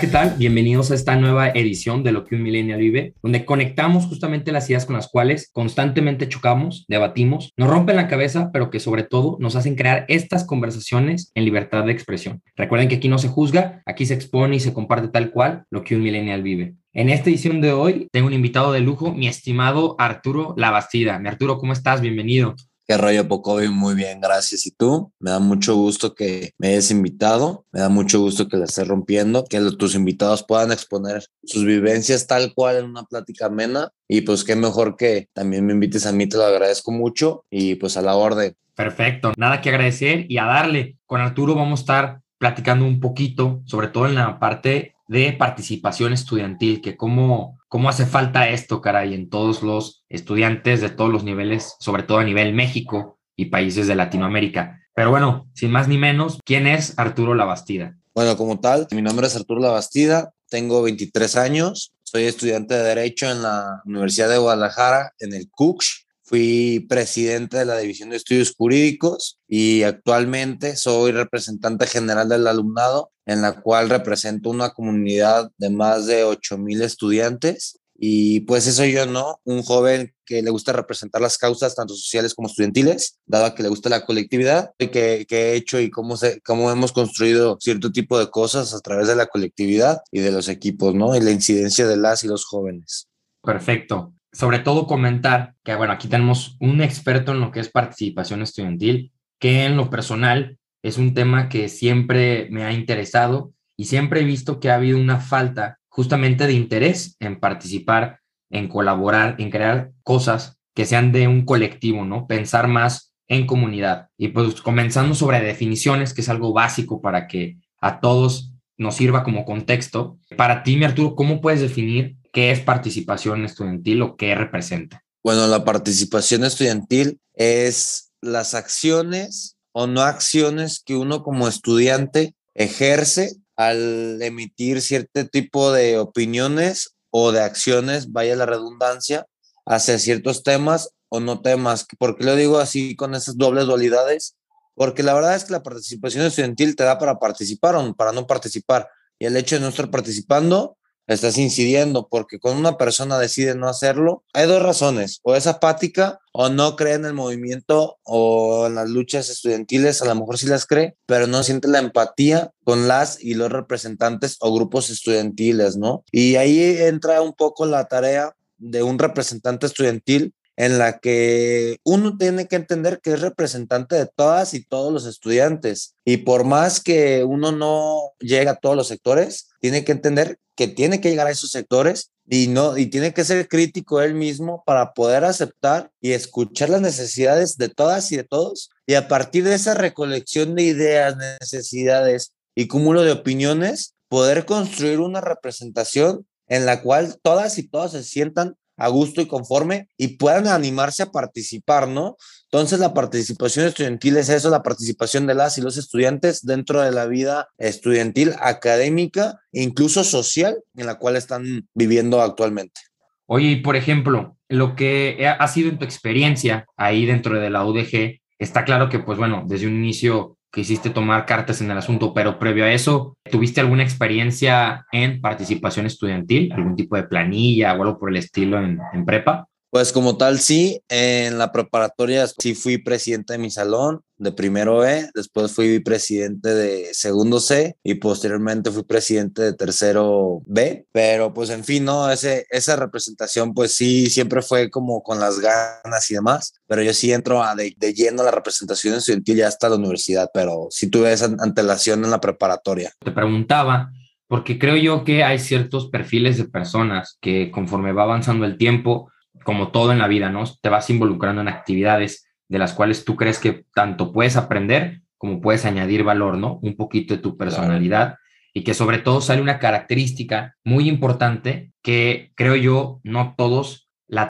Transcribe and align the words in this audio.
¿qué 0.00 0.06
tal? 0.08 0.34
Bienvenidos 0.36 0.90
a 0.90 0.96
esta 0.96 1.14
nueva 1.14 1.50
edición 1.50 2.02
de 2.02 2.10
Lo 2.10 2.24
que 2.24 2.34
un 2.34 2.42
millennial 2.42 2.80
vive, 2.80 3.14
donde 3.22 3.44
conectamos 3.44 4.06
justamente 4.06 4.50
las 4.50 4.68
ideas 4.68 4.86
con 4.86 4.96
las 4.96 5.06
cuales 5.08 5.50
constantemente 5.52 6.28
chocamos, 6.28 6.84
debatimos, 6.88 7.52
nos 7.56 7.68
rompen 7.68 7.94
la 7.94 8.08
cabeza, 8.08 8.50
pero 8.52 8.70
que 8.70 8.80
sobre 8.80 9.04
todo 9.04 9.36
nos 9.38 9.54
hacen 9.54 9.76
crear 9.76 10.04
estas 10.08 10.44
conversaciones 10.44 11.30
en 11.36 11.44
libertad 11.44 11.84
de 11.84 11.92
expresión. 11.92 12.42
Recuerden 12.56 12.88
que 12.88 12.96
aquí 12.96 13.08
no 13.08 13.18
se 13.18 13.28
juzga, 13.28 13.82
aquí 13.86 14.04
se 14.04 14.14
expone 14.14 14.56
y 14.56 14.60
se 14.60 14.72
comparte 14.72 15.08
tal 15.08 15.30
cual 15.30 15.64
lo 15.70 15.84
que 15.84 15.94
un 15.94 16.02
millennial 16.02 16.42
vive. 16.42 16.74
En 16.92 17.08
esta 17.08 17.30
edición 17.30 17.60
de 17.60 17.72
hoy 17.72 18.08
tengo 18.10 18.26
un 18.26 18.32
invitado 18.32 18.72
de 18.72 18.80
lujo, 18.80 19.14
mi 19.14 19.28
estimado 19.28 19.94
Arturo 20.00 20.54
Labastida. 20.56 21.20
Mi 21.20 21.28
Arturo, 21.28 21.58
¿cómo 21.58 21.72
estás? 21.72 22.00
Bienvenido. 22.00 22.56
Qué 22.86 22.98
rollo, 22.98 23.26
Pocovi, 23.26 23.68
muy 23.68 23.94
bien, 23.94 24.20
gracias. 24.20 24.66
¿Y 24.66 24.70
tú? 24.70 25.10
Me 25.18 25.30
da 25.30 25.38
mucho 25.38 25.74
gusto 25.74 26.14
que 26.14 26.52
me 26.58 26.68
hayas 26.68 26.90
invitado, 26.90 27.64
me 27.72 27.80
da 27.80 27.88
mucho 27.88 28.20
gusto 28.20 28.46
que 28.46 28.58
la 28.58 28.66
estés 28.66 28.86
rompiendo, 28.86 29.44
que 29.44 29.58
tus 29.78 29.94
invitados 29.94 30.44
puedan 30.46 30.70
exponer 30.70 31.24
sus 31.44 31.64
vivencias 31.64 32.26
tal 32.26 32.52
cual 32.54 32.76
en 32.76 32.84
una 32.84 33.04
plática 33.04 33.46
amena. 33.46 33.90
Y 34.06 34.20
pues 34.20 34.44
qué 34.44 34.54
mejor 34.54 34.96
que 34.98 35.28
también 35.32 35.64
me 35.64 35.72
invites 35.72 36.04
a 36.04 36.12
mí, 36.12 36.28
te 36.28 36.36
lo 36.36 36.44
agradezco 36.44 36.92
mucho 36.92 37.46
y 37.50 37.76
pues 37.76 37.96
a 37.96 38.02
la 38.02 38.16
orden. 38.16 38.54
Perfecto, 38.74 39.32
nada 39.38 39.62
que 39.62 39.70
agradecer 39.70 40.26
y 40.28 40.36
a 40.36 40.44
darle. 40.44 40.98
Con 41.06 41.22
Arturo 41.22 41.54
vamos 41.54 41.80
a 41.80 41.82
estar 41.82 42.20
platicando 42.36 42.84
un 42.84 43.00
poquito, 43.00 43.62
sobre 43.64 43.88
todo 43.88 44.06
en 44.06 44.16
la 44.16 44.38
parte 44.38 44.93
de 45.08 45.32
participación 45.32 46.12
estudiantil, 46.12 46.80
que 46.80 46.96
cómo, 46.96 47.60
cómo 47.68 47.88
hace 47.88 48.06
falta 48.06 48.48
esto, 48.48 48.80
caray, 48.80 49.14
en 49.14 49.28
todos 49.28 49.62
los 49.62 50.04
estudiantes 50.08 50.80
de 50.80 50.90
todos 50.90 51.12
los 51.12 51.24
niveles, 51.24 51.76
sobre 51.80 52.02
todo 52.02 52.18
a 52.18 52.24
nivel 52.24 52.54
México 52.54 53.18
y 53.36 53.46
países 53.46 53.86
de 53.86 53.94
Latinoamérica. 53.94 54.80
Pero 54.94 55.10
bueno, 55.10 55.48
sin 55.54 55.70
más 55.70 55.88
ni 55.88 55.98
menos, 55.98 56.38
¿quién 56.44 56.66
es 56.66 56.98
Arturo 56.98 57.34
Labastida? 57.34 57.96
Bueno, 58.14 58.36
como 58.36 58.60
tal, 58.60 58.86
mi 58.92 59.02
nombre 59.02 59.26
es 59.26 59.34
Arturo 59.34 59.60
Labastida, 59.60 60.32
tengo 60.48 60.82
23 60.82 61.36
años, 61.36 61.92
soy 62.04 62.24
estudiante 62.24 62.74
de 62.74 62.82
Derecho 62.84 63.28
en 63.28 63.42
la 63.42 63.82
Universidad 63.84 64.28
de 64.28 64.38
Guadalajara, 64.38 65.12
en 65.18 65.34
el 65.34 65.50
CUCH, 65.50 66.03
Fui 66.26 66.86
presidente 66.88 67.58
de 67.58 67.66
la 67.66 67.76
División 67.76 68.08
de 68.08 68.16
Estudios 68.16 68.54
Jurídicos 68.56 69.38
y 69.46 69.82
actualmente 69.82 70.74
soy 70.74 71.12
representante 71.12 71.86
general 71.86 72.30
del 72.30 72.46
alumnado, 72.46 73.12
en 73.26 73.42
la 73.42 73.60
cual 73.60 73.90
represento 73.90 74.48
una 74.48 74.70
comunidad 74.70 75.50
de 75.58 75.68
más 75.68 76.06
de 76.06 76.24
8.000 76.24 76.82
estudiantes. 76.82 77.78
Y 77.94 78.40
pues 78.40 78.66
eso 78.66 78.86
yo, 78.86 79.04
¿no? 79.04 79.38
Un 79.44 79.62
joven 79.62 80.14
que 80.24 80.40
le 80.40 80.48
gusta 80.48 80.72
representar 80.72 81.20
las 81.20 81.36
causas 81.36 81.74
tanto 81.74 81.94
sociales 81.94 82.34
como 82.34 82.48
estudiantiles, 82.48 83.18
dado 83.26 83.54
que 83.54 83.62
le 83.62 83.68
gusta 83.68 83.90
la 83.90 84.06
colectividad 84.06 84.72
y 84.78 84.88
que, 84.88 85.26
he 85.28 85.54
hecho 85.54 85.78
y 85.78 85.90
cómo, 85.90 86.16
se, 86.16 86.40
cómo 86.40 86.70
hemos 86.70 86.92
construido 86.92 87.58
cierto 87.60 87.92
tipo 87.92 88.18
de 88.18 88.30
cosas 88.30 88.72
a 88.72 88.80
través 88.80 89.08
de 89.08 89.16
la 89.16 89.26
colectividad 89.26 90.00
y 90.10 90.20
de 90.20 90.32
los 90.32 90.48
equipos, 90.48 90.94
¿no? 90.94 91.14
Y 91.14 91.20
la 91.20 91.32
incidencia 91.32 91.86
de 91.86 91.98
las 91.98 92.24
y 92.24 92.28
los 92.28 92.46
jóvenes. 92.46 93.08
Perfecto 93.42 94.14
sobre 94.34 94.58
todo 94.58 94.86
comentar 94.86 95.54
que, 95.62 95.74
bueno, 95.76 95.92
aquí 95.92 96.08
tenemos 96.08 96.56
un 96.60 96.82
experto 96.82 97.32
en 97.32 97.40
lo 97.40 97.50
que 97.50 97.60
es 97.60 97.70
participación 97.70 98.42
estudiantil, 98.42 99.12
que 99.38 99.64
en 99.64 99.76
lo 99.76 99.88
personal 99.90 100.58
es 100.82 100.98
un 100.98 101.14
tema 101.14 101.48
que 101.48 101.68
siempre 101.68 102.48
me 102.50 102.64
ha 102.64 102.72
interesado 102.72 103.52
y 103.76 103.86
siempre 103.86 104.20
he 104.20 104.24
visto 104.24 104.60
que 104.60 104.70
ha 104.70 104.74
habido 104.74 104.98
una 104.98 105.20
falta 105.20 105.78
justamente 105.88 106.46
de 106.46 106.52
interés 106.52 107.16
en 107.20 107.38
participar, 107.38 108.20
en 108.50 108.68
colaborar, 108.68 109.36
en 109.38 109.50
crear 109.50 109.92
cosas 110.02 110.58
que 110.74 110.84
sean 110.84 111.12
de 111.12 111.28
un 111.28 111.44
colectivo, 111.44 112.04
¿no? 112.04 112.26
Pensar 112.26 112.66
más 112.66 113.14
en 113.28 113.46
comunidad. 113.46 114.08
Y 114.18 114.28
pues 114.28 114.60
comenzando 114.60 115.14
sobre 115.14 115.40
definiciones, 115.40 116.12
que 116.12 116.22
es 116.22 116.28
algo 116.28 116.52
básico 116.52 117.00
para 117.00 117.28
que 117.28 117.56
a 117.80 118.00
todos 118.00 118.52
nos 118.76 118.96
sirva 118.96 119.22
como 119.22 119.44
contexto. 119.44 120.18
Para 120.36 120.64
ti, 120.64 120.76
mi 120.76 120.84
Arturo, 120.84 121.14
¿cómo 121.14 121.40
puedes 121.40 121.60
definir 121.60 122.16
¿Qué 122.34 122.50
es 122.50 122.58
participación 122.58 123.44
estudiantil 123.44 124.02
o 124.02 124.16
qué 124.16 124.34
representa? 124.34 125.04
Bueno, 125.22 125.46
la 125.46 125.64
participación 125.64 126.42
estudiantil 126.42 127.20
es 127.34 128.10
las 128.20 128.54
acciones 128.54 129.56
o 129.70 129.86
no 129.86 130.02
acciones 130.02 130.82
que 130.84 130.96
uno 130.96 131.22
como 131.22 131.46
estudiante 131.46 132.34
ejerce 132.54 133.36
al 133.54 134.20
emitir 134.20 134.82
cierto 134.82 135.28
tipo 135.28 135.70
de 135.70 135.98
opiniones 135.98 136.96
o 137.10 137.30
de 137.30 137.40
acciones, 137.40 138.10
vaya 138.10 138.34
la 138.34 138.46
redundancia, 138.46 139.26
hacia 139.64 140.00
ciertos 140.00 140.42
temas 140.42 140.90
o 141.08 141.20
no 141.20 141.40
temas. 141.40 141.86
¿Por 142.00 142.16
qué 142.16 142.24
lo 142.24 142.34
digo 142.34 142.58
así 142.58 142.96
con 142.96 143.14
esas 143.14 143.38
dobles 143.38 143.66
dualidades? 143.66 144.34
Porque 144.74 145.04
la 145.04 145.14
verdad 145.14 145.36
es 145.36 145.44
que 145.44 145.52
la 145.52 145.62
participación 145.62 146.26
estudiantil 146.26 146.74
te 146.74 146.82
da 146.82 146.98
para 146.98 147.20
participar 147.20 147.76
o 147.76 147.94
para 147.94 148.10
no 148.10 148.26
participar. 148.26 148.88
Y 149.20 149.26
el 149.26 149.36
hecho 149.36 149.54
de 149.54 149.60
no 149.60 149.68
estar 149.68 149.88
participando 149.88 150.76
estás 151.06 151.38
incidiendo, 151.38 152.08
porque 152.08 152.38
cuando 152.38 152.60
una 152.60 152.78
persona 152.78 153.18
decide 153.18 153.54
no 153.54 153.68
hacerlo, 153.68 154.24
hay 154.32 154.46
dos 154.46 154.62
razones, 154.62 155.20
o 155.22 155.34
es 155.34 155.46
apática 155.46 156.20
o 156.32 156.48
no 156.48 156.76
cree 156.76 156.94
en 156.94 157.04
el 157.04 157.14
movimiento 157.14 157.98
o 158.02 158.66
en 158.66 158.74
las 158.74 158.88
luchas 158.88 159.28
estudiantiles, 159.28 160.02
a 160.02 160.06
lo 160.06 160.14
mejor 160.14 160.38
sí 160.38 160.46
las 160.46 160.66
cree, 160.66 160.96
pero 161.06 161.26
no 161.26 161.42
siente 161.42 161.68
la 161.68 161.78
empatía 161.78 162.52
con 162.64 162.88
las 162.88 163.22
y 163.22 163.34
los 163.34 163.52
representantes 163.52 164.36
o 164.40 164.52
grupos 164.54 164.90
estudiantiles, 164.90 165.76
¿no? 165.76 166.04
Y 166.10 166.36
ahí 166.36 166.60
entra 166.60 167.20
un 167.22 167.34
poco 167.34 167.66
la 167.66 167.84
tarea 167.84 168.34
de 168.58 168.82
un 168.82 168.98
representante 168.98 169.66
estudiantil 169.66 170.34
en 170.56 170.78
la 170.78 170.98
que 170.98 171.78
uno 171.84 172.16
tiene 172.16 172.46
que 172.46 172.56
entender 172.56 173.00
que 173.00 173.12
es 173.12 173.20
representante 173.20 173.96
de 173.96 174.06
todas 174.06 174.54
y 174.54 174.64
todos 174.64 174.92
los 174.92 175.06
estudiantes. 175.06 175.94
Y 176.04 176.18
por 176.18 176.44
más 176.44 176.80
que 176.80 177.24
uno 177.24 177.52
no 177.52 178.12
llegue 178.20 178.48
a 178.48 178.56
todos 178.56 178.76
los 178.76 178.88
sectores, 178.88 179.50
tiene 179.60 179.84
que 179.84 179.92
entender 179.92 180.38
que 180.56 180.68
tiene 180.68 181.00
que 181.00 181.10
llegar 181.10 181.26
a 181.26 181.32
esos 181.32 181.50
sectores 181.50 182.10
y 182.28 182.46
no 182.48 182.78
y 182.78 182.86
tiene 182.86 183.12
que 183.12 183.24
ser 183.24 183.48
crítico 183.48 184.00
él 184.00 184.14
mismo 184.14 184.62
para 184.64 184.94
poder 184.94 185.24
aceptar 185.24 185.90
y 186.00 186.12
escuchar 186.12 186.70
las 186.70 186.80
necesidades 186.80 187.56
de 187.56 187.68
todas 187.68 188.10
y 188.12 188.16
de 188.16 188.24
todos 188.24 188.70
y 188.86 188.94
a 188.94 189.08
partir 189.08 189.44
de 189.44 189.54
esa 189.54 189.74
recolección 189.74 190.54
de 190.54 190.62
ideas, 190.62 191.16
necesidades 191.40 192.32
y 192.54 192.68
cúmulo 192.68 193.02
de 193.02 193.12
opiniones 193.12 193.94
poder 194.08 194.46
construir 194.46 195.00
una 195.00 195.20
representación 195.20 196.26
en 196.46 196.66
la 196.66 196.82
cual 196.82 197.18
todas 197.20 197.58
y 197.58 197.68
todos 197.68 197.92
se 197.92 198.04
sientan 198.04 198.56
a 198.76 198.88
gusto 198.88 199.20
y 199.20 199.26
conforme 199.26 199.88
y 199.96 200.16
puedan 200.16 200.46
animarse 200.48 201.02
a 201.02 201.10
participar, 201.10 201.88
¿no? 201.88 202.16
Entonces 202.50 202.78
la 202.78 202.94
participación 202.94 203.66
estudiantil 203.66 204.16
es 204.16 204.28
eso, 204.28 204.50
la 204.50 204.62
participación 204.62 205.26
de 205.26 205.34
las 205.34 205.58
y 205.58 205.60
los 205.60 205.76
estudiantes 205.76 206.42
dentro 206.42 206.82
de 206.82 206.92
la 206.92 207.06
vida 207.06 207.48
estudiantil, 207.58 208.32
académica 208.40 209.40
e 209.52 209.62
incluso 209.62 210.04
social 210.04 210.58
en 210.76 210.86
la 210.86 210.98
cual 210.98 211.16
están 211.16 211.68
viviendo 211.74 212.20
actualmente. 212.20 212.80
Oye, 213.26 213.46
y 213.48 213.56
por 213.56 213.76
ejemplo, 213.76 214.36
lo 214.48 214.76
que 214.76 215.26
ha 215.26 215.48
sido 215.48 215.70
en 215.70 215.78
tu 215.78 215.84
experiencia 215.84 216.66
ahí 216.76 217.06
dentro 217.06 217.40
de 217.40 217.50
la 217.50 217.64
UDG, 217.64 218.20
está 218.38 218.64
claro 218.64 218.88
que, 218.88 218.98
pues 218.98 219.18
bueno, 219.18 219.44
desde 219.46 219.66
un 219.66 219.74
inicio 219.74 220.36
quisiste 220.54 220.90
tomar 220.90 221.26
cartas 221.26 221.60
en 221.60 221.70
el 221.70 221.78
asunto, 221.78 222.14
pero 222.14 222.38
previo 222.38 222.64
a 222.64 222.72
eso, 222.72 223.16
¿tuviste 223.28 223.60
alguna 223.60 223.82
experiencia 223.82 224.86
en 224.92 225.20
participación 225.20 225.86
estudiantil, 225.86 226.52
algún 226.52 226.76
tipo 226.76 226.96
de 226.96 227.02
planilla 227.02 227.74
o 227.74 227.82
algo 227.82 227.98
por 227.98 228.10
el 228.10 228.16
estilo 228.16 228.58
en, 228.58 228.78
en 228.92 229.04
prepa? 229.04 229.48
Pues 229.74 229.92
como 229.92 230.16
tal, 230.16 230.38
sí, 230.38 230.80
en 230.88 231.36
la 231.36 231.50
preparatoria 231.50 232.28
sí 232.28 232.54
fui 232.54 232.78
presidente 232.78 233.32
de 233.32 233.40
mi 233.40 233.50
salón 233.50 234.02
de 234.18 234.30
primero 234.30 234.86
E, 234.86 235.10
después 235.16 235.52
fui 235.52 235.80
presidente 235.80 236.54
de 236.54 236.94
segundo 236.94 237.40
C 237.40 237.76
y 237.82 237.94
posteriormente 237.94 238.70
fui 238.70 238.84
presidente 238.84 239.42
de 239.42 239.52
tercero 239.52 240.42
B, 240.46 240.86
pero 240.92 241.34
pues 241.34 241.50
en 241.50 241.64
fin, 241.64 241.86
¿no? 241.86 242.08
Ese, 242.08 242.46
esa 242.50 242.76
representación 242.76 243.52
pues 243.52 243.74
sí, 243.74 244.06
siempre 244.10 244.42
fue 244.42 244.70
como 244.70 245.02
con 245.02 245.18
las 245.18 245.40
ganas 245.40 246.08
y 246.08 246.14
demás, 246.14 246.54
pero 246.68 246.80
yo 246.80 246.92
sí 246.92 247.12
entro 247.12 247.42
a 247.42 247.56
de, 247.56 247.74
de 247.76 247.94
lleno 247.94 248.22
a 248.22 248.26
la 248.26 248.30
representación 248.30 248.94
estudiantil 248.94 249.38
ya 249.38 249.48
hasta 249.48 249.68
la 249.68 249.74
universidad, 249.74 250.30
pero 250.32 250.68
sí 250.70 250.88
tuve 250.88 251.12
esa 251.12 251.34
antelación 251.40 252.04
en 252.04 252.12
la 252.12 252.20
preparatoria. 252.20 252.92
Te 253.04 253.10
preguntaba 253.10 253.90
porque 254.28 254.56
creo 254.56 254.76
yo 254.76 255.02
que 255.02 255.24
hay 255.24 255.40
ciertos 255.40 255.88
perfiles 255.90 256.38
de 256.38 256.44
personas 256.44 257.18
que 257.20 257.50
conforme 257.50 257.92
va 257.92 258.04
avanzando 258.04 258.46
el 258.46 258.56
tiempo, 258.56 259.10
como 259.44 259.68
todo 259.68 259.92
en 259.92 259.98
la 259.98 260.08
vida, 260.08 260.30
¿no? 260.30 260.44
Te 260.60 260.68
vas 260.68 260.90
involucrando 260.90 261.42
en 261.42 261.48
actividades 261.48 262.28
de 262.48 262.58
las 262.58 262.72
cuales 262.72 263.04
tú 263.04 263.16
crees 263.16 263.38
que 263.38 263.64
tanto 263.74 264.12
puedes 264.12 264.36
aprender 264.36 265.02
como 265.16 265.40
puedes 265.40 265.64
añadir 265.64 266.04
valor, 266.04 266.36
¿no? 266.36 266.58
Un 266.62 266.76
poquito 266.76 267.14
de 267.14 267.22
tu 267.22 267.36
personalidad 267.36 268.16
y 268.52 268.62
que 268.62 268.74
sobre 268.74 268.98
todo 268.98 269.20
sale 269.20 269.42
una 269.42 269.58
característica 269.58 270.56
muy 270.64 270.88
importante 270.88 271.72
que 271.82 272.32
creo 272.36 272.56
yo 272.56 273.00
no 273.02 273.34
todos 273.36 273.90
la, 274.06 274.28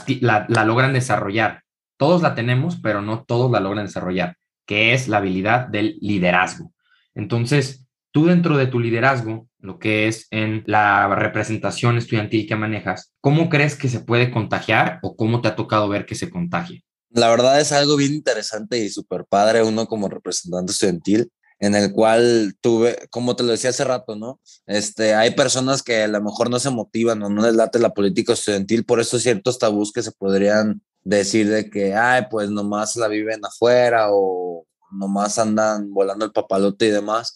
la, 0.48 0.64
logran 0.64 0.92
desarrollar. 0.92 1.62
Todos 1.98 2.22
la 2.22 2.34
tenemos, 2.34 2.76
pero 2.76 3.02
no 3.02 3.24
todos 3.24 3.50
la 3.50 3.60
logran 3.60 3.86
desarrollar, 3.86 4.36
que 4.66 4.94
es 4.94 5.08
la 5.08 5.18
habilidad 5.18 5.68
del 5.68 5.98
liderazgo. 6.00 6.72
Entonces, 7.14 7.86
tú 8.10 8.26
dentro 8.26 8.56
de 8.56 8.66
tu 8.66 8.80
liderazgo 8.80 9.46
lo 9.64 9.78
que 9.78 10.08
es 10.08 10.26
en 10.30 10.62
la 10.66 11.14
representación 11.14 11.96
estudiantil 11.96 12.46
que 12.46 12.54
manejas, 12.54 13.12
¿cómo 13.20 13.48
crees 13.48 13.76
que 13.76 13.88
se 13.88 14.00
puede 14.00 14.30
contagiar 14.30 14.98
o 15.02 15.16
cómo 15.16 15.40
te 15.40 15.48
ha 15.48 15.56
tocado 15.56 15.88
ver 15.88 16.04
que 16.04 16.14
se 16.14 16.28
contagie? 16.28 16.84
La 17.08 17.30
verdad 17.30 17.58
es 17.58 17.72
algo 17.72 17.96
bien 17.96 18.12
interesante 18.12 18.78
y 18.78 18.90
súper 18.90 19.24
padre 19.24 19.62
uno 19.62 19.86
como 19.86 20.08
representante 20.08 20.72
estudiantil 20.72 21.30
en 21.60 21.74
el 21.74 21.92
cual 21.92 22.54
tuve, 22.60 23.08
como 23.10 23.36
te 23.36 23.42
lo 23.42 23.52
decía 23.52 23.70
hace 23.70 23.84
rato, 23.84 24.16
¿no? 24.16 24.38
Este, 24.66 25.14
hay 25.14 25.30
personas 25.30 25.82
que 25.82 26.02
a 26.02 26.08
lo 26.08 26.20
mejor 26.20 26.50
no 26.50 26.58
se 26.58 26.68
motivan 26.68 27.22
o 27.22 27.30
no 27.30 27.40
les 27.42 27.54
late 27.54 27.78
la 27.78 27.94
política 27.94 28.34
estudiantil, 28.34 28.84
por 28.84 29.00
eso 29.00 29.18
ciertos 29.18 29.58
tabús 29.58 29.92
que 29.92 30.02
se 30.02 30.12
podrían 30.12 30.82
decir 31.04 31.48
de 31.48 31.70
que, 31.70 31.94
ay, 31.94 32.24
pues 32.30 32.50
nomás 32.50 32.96
la 32.96 33.08
viven 33.08 33.40
afuera 33.42 34.08
o 34.10 34.66
nomás 34.90 35.38
andan 35.38 35.90
volando 35.90 36.26
el 36.26 36.32
papalote 36.32 36.86
y 36.86 36.90
demás 36.90 37.34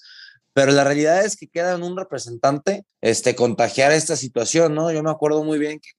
pero 0.59 0.73
la 0.73 0.83
realidad 0.83 1.25
es 1.25 1.37
que 1.37 1.47
queda 1.47 1.77
en 1.77 1.85
un 1.85 1.97
representante 1.97 2.85
este, 3.01 3.37
contagiar 3.37 3.93
esta 3.93 4.17
situación, 4.17 4.75
¿no? 4.75 4.91
Yo 4.91 5.05
me 5.05 5.11
acuerdo 5.13 5.45
muy 5.45 5.57
bien 5.57 5.79
que 5.79 5.91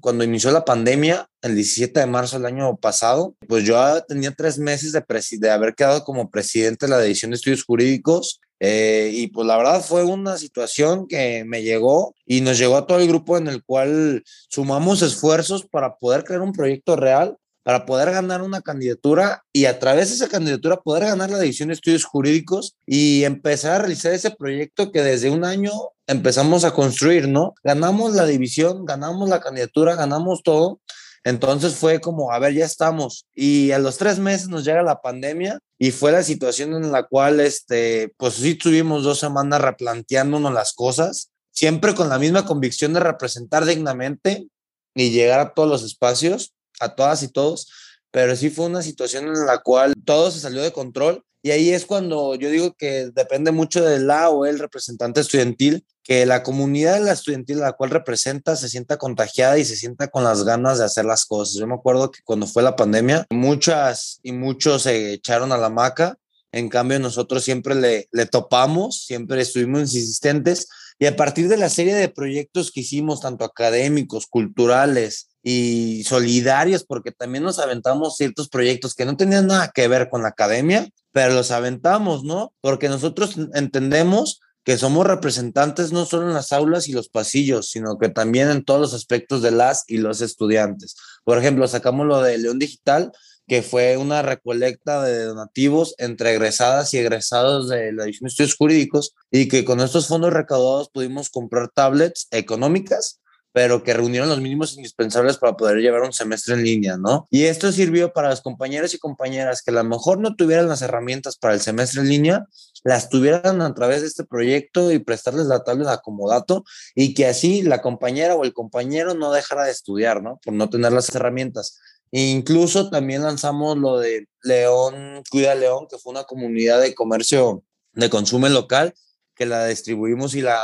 cuando 0.00 0.24
inició 0.24 0.50
la 0.50 0.64
pandemia, 0.64 1.28
el 1.40 1.54
17 1.54 2.00
de 2.00 2.06
marzo 2.06 2.36
del 2.36 2.46
año 2.46 2.76
pasado, 2.78 3.36
pues 3.46 3.62
yo 3.62 3.78
tenía 4.08 4.32
tres 4.32 4.58
meses 4.58 4.90
de, 4.90 5.04
de 5.38 5.50
haber 5.50 5.76
quedado 5.76 6.02
como 6.02 6.30
presidente 6.30 6.86
de 6.86 6.90
la 6.90 7.00
División 7.00 7.30
de 7.30 7.36
Estudios 7.36 7.62
Jurídicos 7.62 8.40
eh, 8.58 9.12
y 9.14 9.28
pues 9.28 9.46
la 9.46 9.56
verdad 9.56 9.84
fue 9.84 10.02
una 10.02 10.36
situación 10.36 11.06
que 11.06 11.44
me 11.44 11.62
llegó 11.62 12.12
y 12.26 12.40
nos 12.40 12.58
llegó 12.58 12.76
a 12.76 12.88
todo 12.88 12.98
el 12.98 13.06
grupo 13.06 13.38
en 13.38 13.46
el 13.46 13.62
cual 13.62 14.24
sumamos 14.48 15.00
esfuerzos 15.02 15.64
para 15.64 15.96
poder 15.96 16.24
crear 16.24 16.42
un 16.42 16.52
proyecto 16.52 16.96
real 16.96 17.36
para 17.68 17.84
poder 17.84 18.12
ganar 18.12 18.40
una 18.40 18.62
candidatura 18.62 19.44
y 19.52 19.66
a 19.66 19.78
través 19.78 20.08
de 20.08 20.14
esa 20.14 20.28
candidatura 20.30 20.80
poder 20.80 21.04
ganar 21.04 21.28
la 21.28 21.38
división 21.38 21.68
de 21.68 21.74
estudios 21.74 22.06
jurídicos 22.06 22.78
y 22.86 23.24
empezar 23.24 23.72
a 23.72 23.78
realizar 23.80 24.14
ese 24.14 24.30
proyecto 24.30 24.90
que 24.90 25.02
desde 25.02 25.28
un 25.28 25.44
año 25.44 25.72
empezamos 26.06 26.64
a 26.64 26.70
construir, 26.70 27.28
¿no? 27.28 27.52
Ganamos 27.62 28.14
la 28.14 28.24
división, 28.24 28.86
ganamos 28.86 29.28
la 29.28 29.40
candidatura, 29.40 29.96
ganamos 29.96 30.42
todo. 30.42 30.80
Entonces 31.24 31.74
fue 31.74 32.00
como, 32.00 32.32
a 32.32 32.38
ver, 32.38 32.54
ya 32.54 32.64
estamos. 32.64 33.26
Y 33.34 33.72
a 33.72 33.78
los 33.78 33.98
tres 33.98 34.18
meses 34.18 34.48
nos 34.48 34.64
llega 34.64 34.82
la 34.82 35.02
pandemia 35.02 35.58
y 35.78 35.90
fue 35.90 36.10
la 36.10 36.22
situación 36.22 36.72
en 36.72 36.90
la 36.90 37.02
cual, 37.02 37.38
este, 37.38 38.14
pues 38.16 38.32
sí 38.32 38.54
tuvimos 38.54 39.04
dos 39.04 39.18
semanas 39.18 39.60
replanteándonos 39.60 40.54
las 40.54 40.72
cosas, 40.72 41.32
siempre 41.52 41.94
con 41.94 42.08
la 42.08 42.18
misma 42.18 42.46
convicción 42.46 42.94
de 42.94 43.00
representar 43.00 43.66
dignamente 43.66 44.48
y 44.94 45.10
llegar 45.10 45.40
a 45.40 45.52
todos 45.52 45.68
los 45.68 45.82
espacios 45.82 46.54
a 46.80 46.94
todas 46.94 47.22
y 47.22 47.28
todos, 47.28 47.68
pero 48.10 48.36
sí 48.36 48.50
fue 48.50 48.66
una 48.66 48.82
situación 48.82 49.26
en 49.28 49.46
la 49.46 49.58
cual 49.58 49.94
todo 50.04 50.30
se 50.30 50.40
salió 50.40 50.62
de 50.62 50.72
control. 50.72 51.24
Y 51.42 51.50
ahí 51.50 51.70
es 51.70 51.86
cuando 51.86 52.34
yo 52.34 52.50
digo 52.50 52.74
que 52.74 53.10
depende 53.14 53.52
mucho 53.52 53.84
del 53.84 54.06
la 54.06 54.28
o 54.30 54.44
el 54.44 54.58
representante 54.58 55.20
estudiantil, 55.20 55.86
que 56.02 56.26
la 56.26 56.42
comunidad 56.42 56.94
de 56.94 57.00
la 57.00 57.12
estudiantil 57.12 57.58
a 57.58 57.66
la 57.66 57.72
cual 57.74 57.90
representa 57.90 58.56
se 58.56 58.68
sienta 58.68 58.96
contagiada 58.96 59.58
y 59.58 59.64
se 59.64 59.76
sienta 59.76 60.08
con 60.08 60.24
las 60.24 60.42
ganas 60.44 60.78
de 60.78 60.84
hacer 60.84 61.04
las 61.04 61.26
cosas. 61.26 61.54
Yo 61.56 61.66
me 61.66 61.74
acuerdo 61.74 62.10
que 62.10 62.20
cuando 62.24 62.46
fue 62.46 62.62
la 62.62 62.76
pandemia, 62.76 63.26
muchas 63.30 64.18
y 64.22 64.32
muchos 64.32 64.82
se 64.82 65.12
echaron 65.12 65.52
a 65.52 65.58
la 65.58 65.68
maca, 65.68 66.16
en 66.50 66.68
cambio 66.70 66.98
nosotros 66.98 67.44
siempre 67.44 67.74
le, 67.74 68.08
le 68.10 68.26
topamos, 68.26 69.04
siempre 69.04 69.42
estuvimos 69.42 69.94
insistentes. 69.94 70.68
Y 70.98 71.06
a 71.06 71.14
partir 71.14 71.48
de 71.48 71.58
la 71.58 71.68
serie 71.68 71.94
de 71.94 72.08
proyectos 72.08 72.72
que 72.72 72.80
hicimos, 72.80 73.20
tanto 73.20 73.44
académicos, 73.44 74.26
culturales, 74.26 75.28
y 75.50 76.04
solidarios, 76.04 76.84
porque 76.84 77.10
también 77.10 77.42
nos 77.42 77.58
aventamos 77.58 78.18
ciertos 78.18 78.50
proyectos 78.50 78.94
que 78.94 79.06
no 79.06 79.16
tenían 79.16 79.46
nada 79.46 79.72
que 79.74 79.88
ver 79.88 80.10
con 80.10 80.20
la 80.20 80.28
academia, 80.28 80.86
pero 81.10 81.32
los 81.32 81.52
aventamos, 81.52 82.22
¿no? 82.22 82.52
Porque 82.60 82.90
nosotros 82.90 83.36
entendemos 83.54 84.40
que 84.62 84.76
somos 84.76 85.06
representantes 85.06 85.90
no 85.90 86.04
solo 86.04 86.28
en 86.28 86.34
las 86.34 86.52
aulas 86.52 86.86
y 86.86 86.92
los 86.92 87.08
pasillos, 87.08 87.70
sino 87.70 87.96
que 87.96 88.10
también 88.10 88.50
en 88.50 88.62
todos 88.62 88.78
los 88.78 88.92
aspectos 88.92 89.40
de 89.40 89.50
las 89.50 89.84
y 89.86 89.96
los 89.96 90.20
estudiantes. 90.20 90.96
Por 91.24 91.38
ejemplo, 91.38 91.66
sacamos 91.66 92.06
lo 92.06 92.20
de 92.20 92.36
León 92.36 92.58
Digital, 92.58 93.10
que 93.46 93.62
fue 93.62 93.96
una 93.96 94.20
recolecta 94.20 95.02
de 95.02 95.24
donativos 95.24 95.94
entre 95.96 96.34
egresadas 96.34 96.92
y 96.92 96.98
egresados 96.98 97.70
de 97.70 97.94
la 97.94 98.04
División 98.04 98.26
de 98.26 98.32
Estudios 98.32 98.56
Jurídicos 98.56 99.14
y 99.30 99.48
que 99.48 99.64
con 99.64 99.80
estos 99.80 100.08
fondos 100.08 100.34
recaudados 100.34 100.90
pudimos 100.90 101.30
comprar 101.30 101.70
tablets 101.70 102.28
económicas 102.32 103.20
pero 103.58 103.82
que 103.82 103.92
reunieron 103.92 104.28
los 104.28 104.40
mínimos 104.40 104.76
indispensables 104.76 105.36
para 105.36 105.56
poder 105.56 105.78
llevar 105.78 106.02
un 106.02 106.12
semestre 106.12 106.54
en 106.54 106.62
línea, 106.62 106.96
¿no? 106.96 107.26
Y 107.28 107.46
esto 107.46 107.72
sirvió 107.72 108.12
para 108.12 108.30
los 108.30 108.40
compañeros 108.40 108.94
y 108.94 109.00
compañeras 109.00 109.62
que 109.62 109.72
a 109.72 109.74
lo 109.74 109.82
mejor 109.82 110.20
no 110.20 110.36
tuvieran 110.36 110.68
las 110.68 110.80
herramientas 110.80 111.36
para 111.36 111.54
el 111.54 111.60
semestre 111.60 112.02
en 112.02 112.08
línea, 112.08 112.46
las 112.84 113.08
tuvieran 113.08 113.60
a 113.60 113.74
través 113.74 114.02
de 114.02 114.06
este 114.06 114.22
proyecto 114.22 114.92
y 114.92 115.00
prestarles 115.00 115.46
la 115.46 115.64
tabla 115.64 115.88
de 115.88 115.94
acomodato 115.96 116.62
y 116.94 117.14
que 117.14 117.26
así 117.26 117.62
la 117.62 117.82
compañera 117.82 118.36
o 118.36 118.44
el 118.44 118.52
compañero 118.52 119.14
no 119.14 119.32
dejara 119.32 119.64
de 119.64 119.72
estudiar, 119.72 120.22
¿no? 120.22 120.38
Por 120.44 120.54
no 120.54 120.70
tener 120.70 120.92
las 120.92 121.12
herramientas. 121.12 121.80
E 122.12 122.28
incluso 122.28 122.90
también 122.90 123.24
lanzamos 123.24 123.76
lo 123.76 123.98
de 123.98 124.28
León 124.44 125.24
Cuida 125.32 125.56
León, 125.56 125.88
que 125.90 125.98
fue 125.98 126.12
una 126.12 126.22
comunidad 126.22 126.80
de 126.80 126.94
comercio 126.94 127.64
de 127.94 128.08
consumo 128.08 128.48
local, 128.48 128.94
que 129.34 129.46
la 129.46 129.66
distribuimos 129.66 130.36
y 130.36 130.42
la 130.42 130.62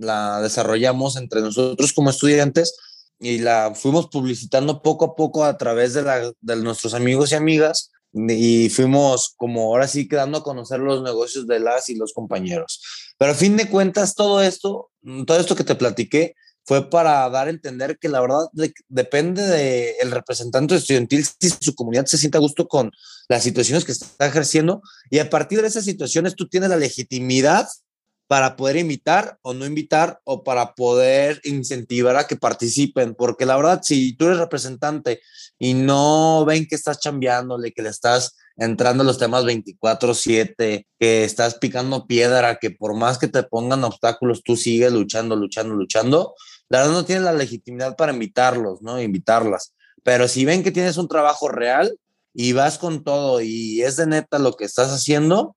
la 0.00 0.40
desarrollamos 0.40 1.16
entre 1.16 1.40
nosotros 1.40 1.92
como 1.92 2.10
estudiantes 2.10 2.74
y 3.18 3.38
la 3.38 3.74
fuimos 3.74 4.08
publicitando 4.08 4.82
poco 4.82 5.04
a 5.04 5.14
poco 5.14 5.44
a 5.44 5.56
través 5.58 5.94
de, 5.94 6.02
la, 6.02 6.32
de 6.40 6.56
nuestros 6.56 6.94
amigos 6.94 7.32
y 7.32 7.34
amigas 7.34 7.90
y 8.12 8.70
fuimos 8.70 9.34
como 9.36 9.64
ahora 9.64 9.86
sí 9.86 10.08
quedando 10.08 10.38
a 10.38 10.42
conocer 10.42 10.80
los 10.80 11.02
negocios 11.02 11.46
de 11.46 11.60
las 11.60 11.88
y 11.90 11.94
los 11.94 12.12
compañeros. 12.12 12.82
Pero 13.18 13.32
a 13.32 13.34
fin 13.34 13.56
de 13.56 13.68
cuentas, 13.68 14.14
todo 14.14 14.42
esto, 14.42 14.90
todo 15.26 15.38
esto 15.38 15.54
que 15.54 15.64
te 15.64 15.74
platiqué, 15.74 16.34
fue 16.64 16.88
para 16.88 17.28
dar 17.30 17.46
a 17.46 17.50
entender 17.50 17.98
que 17.98 18.08
la 18.08 18.20
verdad 18.20 18.48
depende 18.88 19.42
del 19.42 19.94
el 20.00 20.10
representante 20.10 20.76
estudiantil 20.76 21.24
si 21.24 21.50
su 21.60 21.74
comunidad 21.74 22.06
se 22.06 22.18
siente 22.18 22.38
a 22.38 22.40
gusto 22.40 22.68
con 22.68 22.92
las 23.28 23.42
situaciones 23.42 23.84
que 23.84 23.92
está 23.92 24.26
ejerciendo 24.26 24.82
y 25.10 25.18
a 25.18 25.30
partir 25.30 25.62
de 25.62 25.68
esas 25.68 25.84
situaciones 25.84 26.36
tú 26.36 26.48
tienes 26.48 26.70
la 26.70 26.76
legitimidad 26.76 27.66
para 28.30 28.54
poder 28.54 28.76
invitar 28.76 29.40
o 29.42 29.54
no 29.54 29.66
invitar 29.66 30.20
o 30.22 30.44
para 30.44 30.76
poder 30.76 31.40
incentivar 31.42 32.16
a 32.16 32.28
que 32.28 32.36
participen, 32.36 33.16
porque 33.16 33.44
la 33.44 33.56
verdad, 33.56 33.80
si 33.82 34.12
tú 34.12 34.26
eres 34.26 34.38
representante 34.38 35.20
y 35.58 35.74
no 35.74 36.44
ven 36.44 36.68
que 36.68 36.76
estás 36.76 37.00
chambeándole, 37.00 37.72
que 37.72 37.82
le 37.82 37.88
estás 37.88 38.36
entrando 38.56 39.02
a 39.02 39.06
los 39.06 39.18
temas 39.18 39.44
24/7, 39.44 40.86
que 41.00 41.24
estás 41.24 41.56
picando 41.56 42.06
piedra, 42.06 42.60
que 42.60 42.70
por 42.70 42.94
más 42.94 43.18
que 43.18 43.26
te 43.26 43.42
pongan 43.42 43.82
obstáculos, 43.82 44.44
tú 44.44 44.56
sigues 44.56 44.92
luchando, 44.92 45.34
luchando, 45.34 45.74
luchando, 45.74 46.36
la 46.68 46.82
verdad 46.82 46.92
no 46.92 47.04
tienes 47.04 47.24
la 47.24 47.32
legitimidad 47.32 47.96
para 47.96 48.12
invitarlos, 48.12 48.80
¿no? 48.80 49.02
Invitarlas. 49.02 49.74
Pero 50.04 50.28
si 50.28 50.44
ven 50.44 50.62
que 50.62 50.70
tienes 50.70 50.98
un 50.98 51.08
trabajo 51.08 51.48
real 51.48 51.98
y 52.32 52.52
vas 52.52 52.78
con 52.78 53.02
todo 53.02 53.40
y 53.40 53.82
es 53.82 53.96
de 53.96 54.06
neta 54.06 54.38
lo 54.38 54.52
que 54.52 54.66
estás 54.66 54.92
haciendo, 54.92 55.56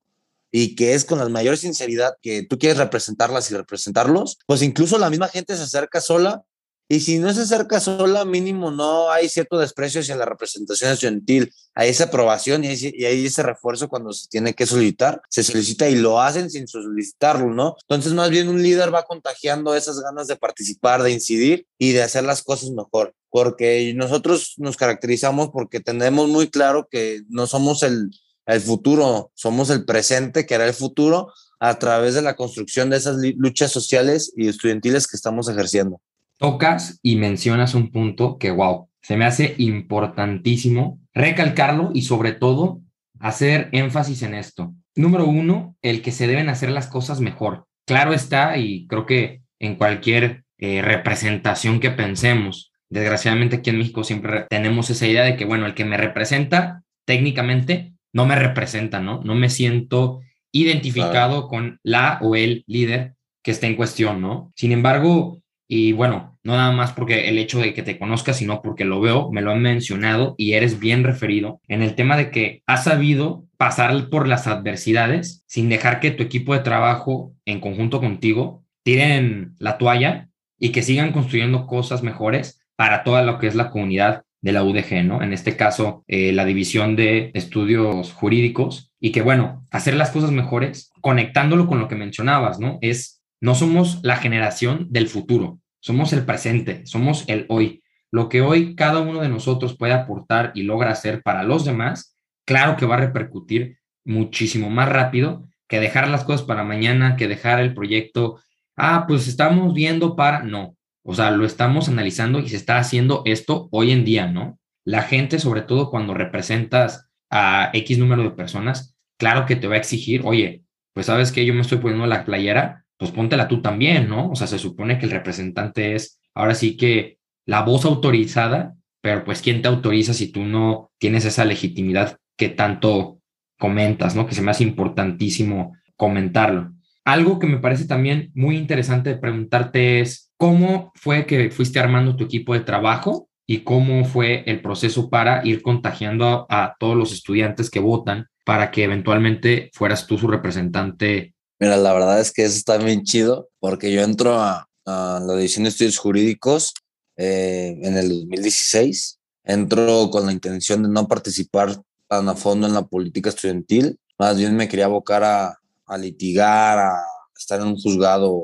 y 0.55 0.75
que 0.75 0.93
es 0.93 1.03
con 1.03 1.17
la 1.17 1.27
mayor 1.27 1.57
sinceridad 1.57 2.13
que 2.22 2.43
tú 2.43 2.60
quieres 2.60 2.77
representarlas 2.77 3.50
y 3.50 3.55
representarlos, 3.55 4.38
pues 4.45 4.62
incluso 4.62 5.00
la 5.00 5.10
misma 5.10 5.27
gente 5.27 5.57
se 5.57 5.63
acerca 5.63 6.00
sola. 6.00 6.43
Y 6.88 7.00
si 7.00 7.17
no 7.17 7.33
se 7.33 7.41
acerca 7.41 7.79
sola, 7.79 8.24
mínimo 8.24 8.69
no 8.69 9.10
hay 9.10 9.29
cierto 9.29 9.57
desprecio 9.57 10.01
hacia 10.01 10.15
la 10.15 10.25
representación 10.25 10.91
estudiantil, 10.91 11.51
hay 11.74 11.89
esa 11.89 12.03
aprobación 12.03 12.63
y 12.63 12.67
hay, 12.67 12.93
y 12.93 13.05
hay, 13.05 13.25
ese 13.25 13.41
refuerzo 13.41 13.89
cuando 13.89 14.13
se 14.13 14.27
tiene 14.27 14.53
que 14.53 14.67
solicitar, 14.67 15.24
se 15.27 15.43
solicita 15.43 15.89
y 15.89 15.95
lo 15.95 16.22
hacen 16.22 16.51
sin 16.51 16.67
solicitarlo, 16.67 17.51
¿no? 17.51 17.75
Entonces 17.88 18.13
más 18.13 18.29
bien 18.29 18.48
un 18.48 18.62
líder 18.62 18.93
va 18.93 19.05
contagiando 19.05 19.74
esas 19.74 20.01
ganas 20.01 20.27
de 20.27 20.36
participar, 20.36 21.01
de 21.01 21.12
incidir 21.12 21.65
y 21.79 21.93
de 21.93 22.03
hacer 22.03 22.25
las 22.25 22.43
cosas 22.43 22.69
mejor, 22.69 23.15
porque 23.31 23.91
nosotros 23.95 24.53
nos 24.57 24.77
caracterizamos 24.77 25.50
porque 25.50 25.79
tenemos 25.79 26.29
muy 26.29 26.50
claro 26.50 26.88
que 26.91 27.24
no 27.27 27.48
somos 27.48 27.81
el, 27.81 28.12
el 28.46 28.62
futuro, 28.62 29.32
somos 29.34 29.70
el 29.70 29.86
presente 29.86 30.46
que 30.46 30.56
hará 30.56 30.68
el 30.68 30.74
futuro 30.74 31.32
a 31.60 31.80
través 31.80 32.14
de 32.14 32.22
la 32.22 32.36
construcción 32.36 32.90
de 32.90 32.98
esas 32.98 33.18
luchas 33.38 33.72
sociales 33.72 34.34
y 34.36 34.48
estudiantiles 34.48 35.08
que 35.08 35.16
estamos 35.16 35.48
ejerciendo. 35.48 36.02
Tocas 36.38 37.00
y 37.02 37.16
mencionas 37.16 37.74
un 37.74 37.92
punto 37.92 38.38
que, 38.38 38.52
wow, 38.52 38.90
se 39.02 39.16
me 39.16 39.26
hace 39.26 39.56
importantísimo 39.58 41.00
recalcarlo 41.14 41.92
y 41.94 42.02
sobre 42.02 42.34
todo 42.34 42.82
hacer 43.20 43.70
énfasis 43.72 44.24
en 44.24 44.34
esto. 44.34 44.74
Número 44.96 45.26
uno, 45.26 45.76
el 45.82 46.02
que 46.02 46.12
se 46.12 46.28
deben 46.28 46.50
hacer 46.50 46.70
las 46.70 46.88
cosas 46.88 47.22
mejor. 47.22 47.66
Claro 47.86 48.14
está, 48.14 48.58
y 48.58 48.88
creo 48.88 49.06
que 49.06 49.42
en 49.60 49.76
cualquier 49.76 50.44
eh, 50.58 50.82
representación 50.82 51.80
que 51.80 51.92
pensemos, 51.92 52.72
desgraciadamente 52.90 53.58
aquí 53.58 53.70
en 53.70 53.78
México 53.78 54.04
siempre 54.04 54.46
tenemos 54.50 54.90
esa 54.90 55.08
idea 55.08 55.24
de 55.24 55.36
que, 55.36 55.46
bueno, 55.46 55.66
el 55.66 55.74
que 55.74 55.86
me 55.86 55.98
representa 55.98 56.84
técnicamente 57.06 57.93
no 58.13 58.25
me 58.25 58.36
representa, 58.36 59.00
¿no? 59.01 59.22
No 59.24 59.36
me 59.36 59.50
siento 59.50 60.22
identificado 60.51 61.48
con 61.48 61.79
la 61.84 62.20
o 62.22 62.36
el 62.36 62.63
líder 62.67 63.15
que 63.43 63.51
está 63.51 63.67
en 63.67 63.75
cuestión, 63.75 64.22
¿no? 64.22 64.53
Sin 64.55 64.72
embargo, 64.72 65.41
y 65.67 65.91
bueno, 65.91 66.38
no 66.43 66.55
nada 66.55 66.72
más 66.72 66.93
porque 66.93 67.29
el 67.29 67.38
hecho 67.38 67.60
de 67.60 67.74
que 67.74 67.84
te 67.84 67.98
conozca, 67.98 68.34
sino 68.34 68.62
porque 68.62 68.86
lo 68.86 69.01
veo, 69.01 69.32
me 69.32 69.41
lo 69.41 69.51
han 69.51 69.62
mencionado 69.62 70.36
y 70.38 70.53
eres 70.53 70.79
bien 70.79 71.03
referido 71.03 71.60
en 71.67 71.82
el 71.82 71.96
tema 71.96 72.15
de 72.15 72.32
que 72.32 72.62
has 72.67 72.84
sabido 72.84 73.46
pasar 73.58 74.10
por 74.10 74.27
las 74.27 74.46
adversidades 74.46 75.43
sin 75.48 75.70
dejar 75.70 76.00
que 76.00 76.12
tu 76.12 76.22
equipo 76.22 76.53
de 76.53 76.60
trabajo 76.60 77.34
en 77.46 77.60
conjunto 77.60 78.00
contigo 78.00 78.63
tiren 78.84 79.55
la 79.58 79.77
toalla 79.77 80.29
y 80.60 80.70
que 80.70 80.84
sigan 80.84 81.12
construyendo 81.12 81.65
cosas 81.65 82.03
mejores 82.03 82.62
para 82.75 83.03
toda 83.03 83.24
lo 83.24 83.39
que 83.39 83.48
es 83.48 83.55
la 83.55 83.70
comunidad 83.70 84.24
de 84.44 84.52
la 84.52 84.64
UDG, 84.64 85.06
¿no? 85.06 85.24
En 85.24 85.32
este 85.32 85.56
caso, 85.56 86.04
eh, 86.08 86.34
la 86.34 86.44
división 86.44 86.98
de 86.98 87.32
estudios 87.34 88.12
jurídicos 88.12 88.94
y 89.00 89.14
que, 89.14 89.22
bueno, 89.22 89.66
hacer 89.72 89.96
las 89.96 90.12
cosas 90.12 90.32
mejores, 90.32 90.92
conectándolo 91.00 91.66
con 91.66 91.80
lo 91.80 91.88
que 91.88 91.96
mencionabas, 91.96 92.60
¿no? 92.60 92.78
Es, 92.82 93.24
no 93.40 93.56
somos 93.56 94.02
la 94.04 94.18
generación 94.18 94.88
del 94.90 95.08
futuro, 95.08 95.60
somos 95.80 96.12
el 96.12 96.26
presente, 96.26 96.86
somos 96.86 97.24
el 97.28 97.46
hoy. 97.48 97.84
Lo 98.12 98.28
que 98.28 98.42
hoy 98.42 98.76
cada 98.76 99.00
uno 99.00 99.22
de 99.22 99.30
nosotros 99.30 99.78
puede 99.78 99.94
aportar 99.94 100.52
y 100.56 100.64
logra 100.64 100.92
hacer 100.92 101.24
para 101.24 101.44
los 101.44 101.64
demás, 101.64 102.18
claro 102.46 102.76
que 102.76 102.86
va 102.86 102.96
a 102.96 103.00
repercutir 103.00 103.78
muchísimo 104.04 104.70
más 104.70 104.90
rápido 104.90 105.48
que 105.70 105.80
dejar 105.80 106.10
las 106.10 106.26
cosas 106.26 106.46
para 106.46 106.66
mañana, 106.66 107.16
que 107.16 107.30
dejar 107.30 107.62
el 107.62 107.74
proyecto, 107.74 108.42
ah, 108.76 109.06
pues 109.08 109.30
estamos 109.30 109.74
viendo 109.74 110.18
para, 110.18 110.44
no, 110.44 110.76
o 111.03 111.13
sea, 111.13 111.31
lo 111.31 111.45
estamos 111.45 111.89
analizando 111.89 112.39
y 112.39 112.50
se 112.50 112.55
está 112.55 112.77
haciendo 112.77 113.24
esto 113.25 113.67
hoy 113.72 113.91
en 113.91 114.05
día, 114.05 114.27
¿no? 114.27 114.60
La 114.86 115.03
gente, 115.03 115.39
sobre 115.39 115.62
todo 115.62 115.89
cuando 115.89 116.13
representas 116.13 117.10
a 117.29 117.69
X 117.74 117.98
número 117.98 118.24
de 118.24 118.31
personas, 118.31 118.95
claro 119.17 119.45
que 119.45 119.55
te 119.55 119.67
va 119.67 119.75
a 119.75 119.79
exigir, 119.79 120.22
oye, 120.24 120.63
pues 120.93 121.07
sabes 121.07 121.31
que 121.31 121.45
yo 121.45 121.53
me 121.53 121.62
estoy 121.62 121.79
poniendo 121.79 122.05
la 122.05 122.25
playera, 122.25 122.86
pues 122.98 123.12
póntela 123.12 123.48
tú 123.48 123.62
también, 123.62 124.07
¿no? 124.07 124.29
O 124.29 124.36
sea, 124.36 124.48
se 124.48 124.60
supone 124.60 124.98
que 124.98 125.05
el 125.05 125.12
representante 125.12 125.95
es 125.95 126.19
ahora 126.33 126.55
sí 126.55 126.77
que 126.77 127.17
la 127.45 127.62
voz 127.62 127.86
autorizada, 127.86 128.75
pero 129.01 129.24
pues 129.24 129.41
¿quién 129.41 129.62
te 129.62 129.67
autoriza 129.67 130.13
si 130.13 130.31
tú 130.31 130.43
no 130.43 130.91
tienes 130.98 131.25
esa 131.25 131.45
legitimidad 131.45 132.17
que 132.38 132.50
tanto 132.50 133.19
comentas, 133.60 134.15
¿no? 134.15 134.25
Que 134.27 134.36
se 134.36 134.41
me 134.41 134.51
hace 134.51 134.63
importantísimo 134.63 135.75
comentarlo. 135.95 136.74
Algo 137.05 137.39
que 137.39 137.48
me 137.48 137.57
parece 137.57 137.86
también 137.86 138.31
muy 138.33 138.57
interesante 138.57 139.10
de 139.10 139.17
preguntarte 139.17 140.00
es, 140.00 140.33
¿cómo 140.44 140.92
fue 140.96 141.26
que 141.26 141.50
fuiste 141.52 141.80
armando 141.80 142.18
tu 142.18 142.26
equipo 142.26 142.54
de 142.54 142.60
trabajo 142.60 143.30
y 143.48 143.64
cómo 143.64 144.04
fue 144.04 144.44
el 144.46 144.62
proceso 144.62 145.10
para 145.10 145.42
ir 145.48 145.62
contagiando 145.62 146.46
a, 146.50 146.76
todos 146.78 146.98
los 146.98 147.14
estudiantes 147.14 147.70
que 147.70 147.80
votan 147.80 148.28
para 148.44 148.70
que 148.70 148.84
eventualmente 148.84 149.72
fueras 149.74 150.06
tú 150.06 150.18
su 150.18 150.28
representante? 150.28 151.34
Mira, 151.62 151.78
la 151.78 151.94
verdad 151.94 152.20
es 152.20 152.34
que 152.34 152.44
eso 152.44 152.58
está 152.58 152.78
bien 152.78 153.04
chido 153.04 153.48
porque 153.62 153.94
yo 153.94 154.02
entro 154.02 154.38
a, 154.38 154.68
la 154.86 155.34
división 155.38 155.64
de 155.64 155.70
estudios 155.70 155.98
jurídicos 155.98 156.74
eh, 157.16 157.78
en 157.82 157.96
el 157.96 158.10
2016. 158.10 159.20
Entro 159.46 160.10
con 160.12 160.26
la 160.26 160.34
intención 160.34 160.84
de 160.84 160.90
no 160.90 161.08
participar 161.08 161.74
tan 162.10 162.28
a 162.28 162.36
fondo 162.36 162.68
en 162.68 162.74
la 162.74 162.86
política 162.86 163.30
estudiantil, 163.30 163.98
más 164.20 164.38
bien 164.38 164.58
me 164.58 164.68
quería 164.68 164.86
abocar 164.86 165.24
a, 165.24 165.58
a 165.86 165.98
litigar, 165.98 166.80
a 166.80 167.02
estar 167.34 167.62
en 167.62 167.68
un 167.68 167.78
juzgado, 167.78 168.44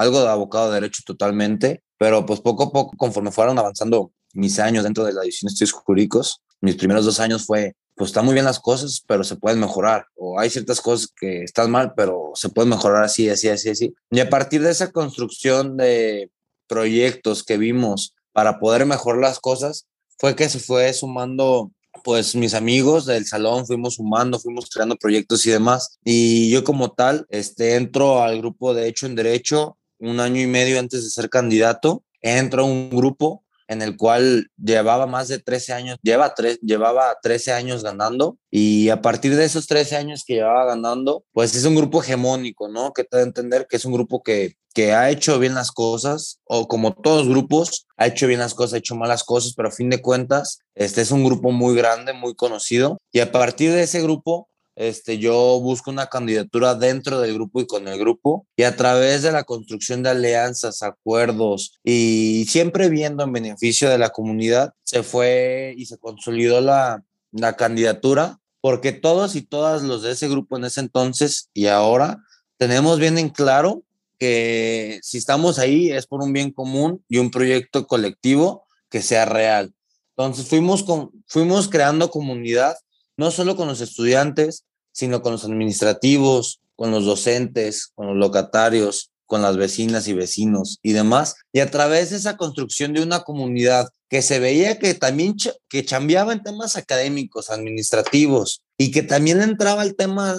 algo 0.00 0.22
de 0.22 0.28
abocado 0.28 0.68
de 0.68 0.80
derecho 0.80 1.02
totalmente, 1.04 1.82
pero 1.98 2.24
pues 2.24 2.40
poco 2.40 2.64
a 2.64 2.72
poco, 2.72 2.96
conforme 2.96 3.30
fueron 3.30 3.58
avanzando 3.58 4.12
mis 4.32 4.58
años 4.58 4.84
dentro 4.84 5.04
de 5.04 5.12
la 5.12 5.20
división 5.20 5.48
de 5.48 5.52
estudios 5.52 5.72
jurídicos, 5.72 6.40
mis 6.62 6.76
primeros 6.76 7.04
dos 7.04 7.20
años 7.20 7.44
fue, 7.44 7.74
pues 7.96 8.08
están 8.08 8.24
muy 8.24 8.32
bien 8.32 8.46
las 8.46 8.60
cosas, 8.60 9.04
pero 9.06 9.24
se 9.24 9.36
pueden 9.36 9.60
mejorar, 9.60 10.06
o 10.16 10.40
hay 10.40 10.48
ciertas 10.48 10.80
cosas 10.80 11.12
que 11.14 11.42
están 11.42 11.70
mal, 11.70 11.92
pero 11.94 12.30
se 12.34 12.48
pueden 12.48 12.70
mejorar 12.70 13.04
así, 13.04 13.28
así, 13.28 13.50
así, 13.50 13.68
así. 13.68 13.94
Y 14.10 14.20
a 14.20 14.30
partir 14.30 14.62
de 14.62 14.70
esa 14.70 14.90
construcción 14.90 15.76
de 15.76 16.30
proyectos 16.66 17.44
que 17.44 17.58
vimos 17.58 18.14
para 18.32 18.58
poder 18.58 18.86
mejorar 18.86 19.20
las 19.20 19.38
cosas, 19.38 19.86
fue 20.18 20.34
que 20.34 20.48
se 20.48 20.60
fue 20.60 20.90
sumando 20.94 21.72
pues 22.04 22.34
mis 22.34 22.54
amigos 22.54 23.04
del 23.04 23.26
salón 23.26 23.66
fuimos 23.66 23.96
sumando, 23.96 24.38
fuimos 24.38 24.70
creando 24.70 24.96
proyectos 24.96 25.44
y 25.44 25.50
demás. 25.50 25.98
Y 26.04 26.50
yo 26.50 26.64
como 26.64 26.92
tal, 26.92 27.26
este, 27.28 27.74
entro 27.74 28.22
al 28.22 28.38
grupo 28.38 28.72
de 28.72 28.88
Hecho 28.88 29.04
en 29.04 29.14
Derecho 29.14 29.76
un 30.00 30.20
año 30.20 30.40
y 30.40 30.46
medio 30.46 30.78
antes 30.78 31.04
de 31.04 31.10
ser 31.10 31.30
candidato. 31.30 32.02
Entro 32.22 32.62
a 32.62 32.66
un 32.66 32.90
grupo 32.90 33.44
en 33.70 33.82
el 33.82 33.96
cual 33.96 34.50
llevaba 34.56 35.06
más 35.06 35.28
de 35.28 35.38
13 35.38 35.72
años, 35.72 35.98
lleva 36.02 36.34
tres, 36.34 36.58
llevaba 36.60 37.16
13 37.22 37.52
años 37.52 37.84
ganando 37.84 38.36
y 38.50 38.88
a 38.88 39.00
partir 39.00 39.36
de 39.36 39.44
esos 39.44 39.68
13 39.68 39.96
años 39.96 40.24
que 40.26 40.34
llevaba 40.34 40.64
ganando, 40.64 41.24
pues 41.32 41.54
es 41.54 41.64
un 41.64 41.76
grupo 41.76 42.02
hegemónico, 42.02 42.66
¿no? 42.66 42.92
Que 42.92 43.04
te 43.04 43.16
da 43.16 43.22
a 43.22 43.26
entender 43.26 43.68
que 43.70 43.76
es 43.76 43.84
un 43.84 43.92
grupo 43.92 44.24
que, 44.24 44.56
que 44.74 44.92
ha 44.92 45.08
hecho 45.10 45.38
bien 45.38 45.54
las 45.54 45.70
cosas, 45.70 46.40
o 46.46 46.66
como 46.66 46.94
todos 46.94 47.28
grupos, 47.28 47.86
ha 47.96 48.08
hecho 48.08 48.26
bien 48.26 48.40
las 48.40 48.54
cosas, 48.54 48.74
ha 48.74 48.78
hecho 48.78 48.96
malas 48.96 49.22
cosas, 49.22 49.54
pero 49.56 49.68
a 49.68 49.72
fin 49.72 49.88
de 49.88 50.02
cuentas, 50.02 50.58
este 50.74 51.00
es 51.02 51.12
un 51.12 51.24
grupo 51.24 51.52
muy 51.52 51.76
grande, 51.76 52.12
muy 52.12 52.34
conocido 52.34 52.98
y 53.12 53.20
a 53.20 53.30
partir 53.30 53.70
de 53.70 53.84
ese 53.84 54.02
grupo 54.02 54.48
este, 54.80 55.18
yo 55.18 55.60
busco 55.60 55.90
una 55.90 56.06
candidatura 56.06 56.74
dentro 56.74 57.20
del 57.20 57.34
grupo 57.34 57.60
y 57.60 57.66
con 57.66 57.86
el 57.86 57.98
grupo 57.98 58.46
y 58.56 58.62
a 58.62 58.76
través 58.76 59.20
de 59.20 59.30
la 59.30 59.44
construcción 59.44 60.02
de 60.02 60.08
alianzas, 60.08 60.82
acuerdos 60.82 61.78
y 61.84 62.46
siempre 62.48 62.88
viendo 62.88 63.22
en 63.22 63.32
beneficio 63.32 63.90
de 63.90 63.98
la 63.98 64.08
comunidad, 64.08 64.72
se 64.82 65.02
fue 65.02 65.74
y 65.76 65.84
se 65.84 65.98
consolidó 65.98 66.62
la, 66.62 67.04
la 67.30 67.56
candidatura 67.56 68.40
porque 68.62 68.92
todos 68.92 69.36
y 69.36 69.42
todas 69.42 69.82
los 69.82 70.02
de 70.02 70.12
ese 70.12 70.30
grupo 70.30 70.56
en 70.56 70.64
ese 70.64 70.80
entonces 70.80 71.50
y 71.52 71.66
ahora 71.66 72.24
tenemos 72.56 72.98
bien 72.98 73.18
en 73.18 73.28
claro 73.28 73.82
que 74.18 74.98
si 75.02 75.18
estamos 75.18 75.58
ahí 75.58 75.90
es 75.90 76.06
por 76.06 76.22
un 76.22 76.32
bien 76.32 76.52
común 76.52 77.04
y 77.06 77.18
un 77.18 77.30
proyecto 77.30 77.86
colectivo 77.86 78.66
que 78.88 79.02
sea 79.02 79.26
real. 79.26 79.74
Entonces 80.16 80.48
fuimos, 80.48 80.84
con, 80.84 81.10
fuimos 81.26 81.68
creando 81.68 82.10
comunidad, 82.10 82.76
no 83.18 83.30
solo 83.30 83.56
con 83.56 83.68
los 83.68 83.82
estudiantes, 83.82 84.64
sino 84.92 85.22
con 85.22 85.32
los 85.32 85.44
administrativos, 85.44 86.60
con 86.76 86.90
los 86.90 87.04
docentes, 87.04 87.88
con 87.94 88.06
los 88.08 88.16
locatarios, 88.16 89.10
con 89.26 89.42
las 89.42 89.56
vecinas 89.56 90.08
y 90.08 90.12
vecinos 90.12 90.78
y 90.82 90.92
demás. 90.92 91.36
Y 91.52 91.60
a 91.60 91.70
través 91.70 92.10
de 92.10 92.16
esa 92.16 92.36
construcción 92.36 92.92
de 92.92 93.02
una 93.02 93.20
comunidad 93.20 93.88
que 94.08 94.22
se 94.22 94.40
veía 94.40 94.78
que 94.78 94.94
también 94.94 95.36
que 95.68 95.84
chambeaba 95.84 96.32
en 96.32 96.42
temas 96.42 96.76
académicos, 96.76 97.48
administrativos 97.48 98.62
y 98.76 98.90
que 98.90 99.02
también 99.02 99.40
entraba 99.40 99.84
el 99.84 99.94
tema 99.94 100.36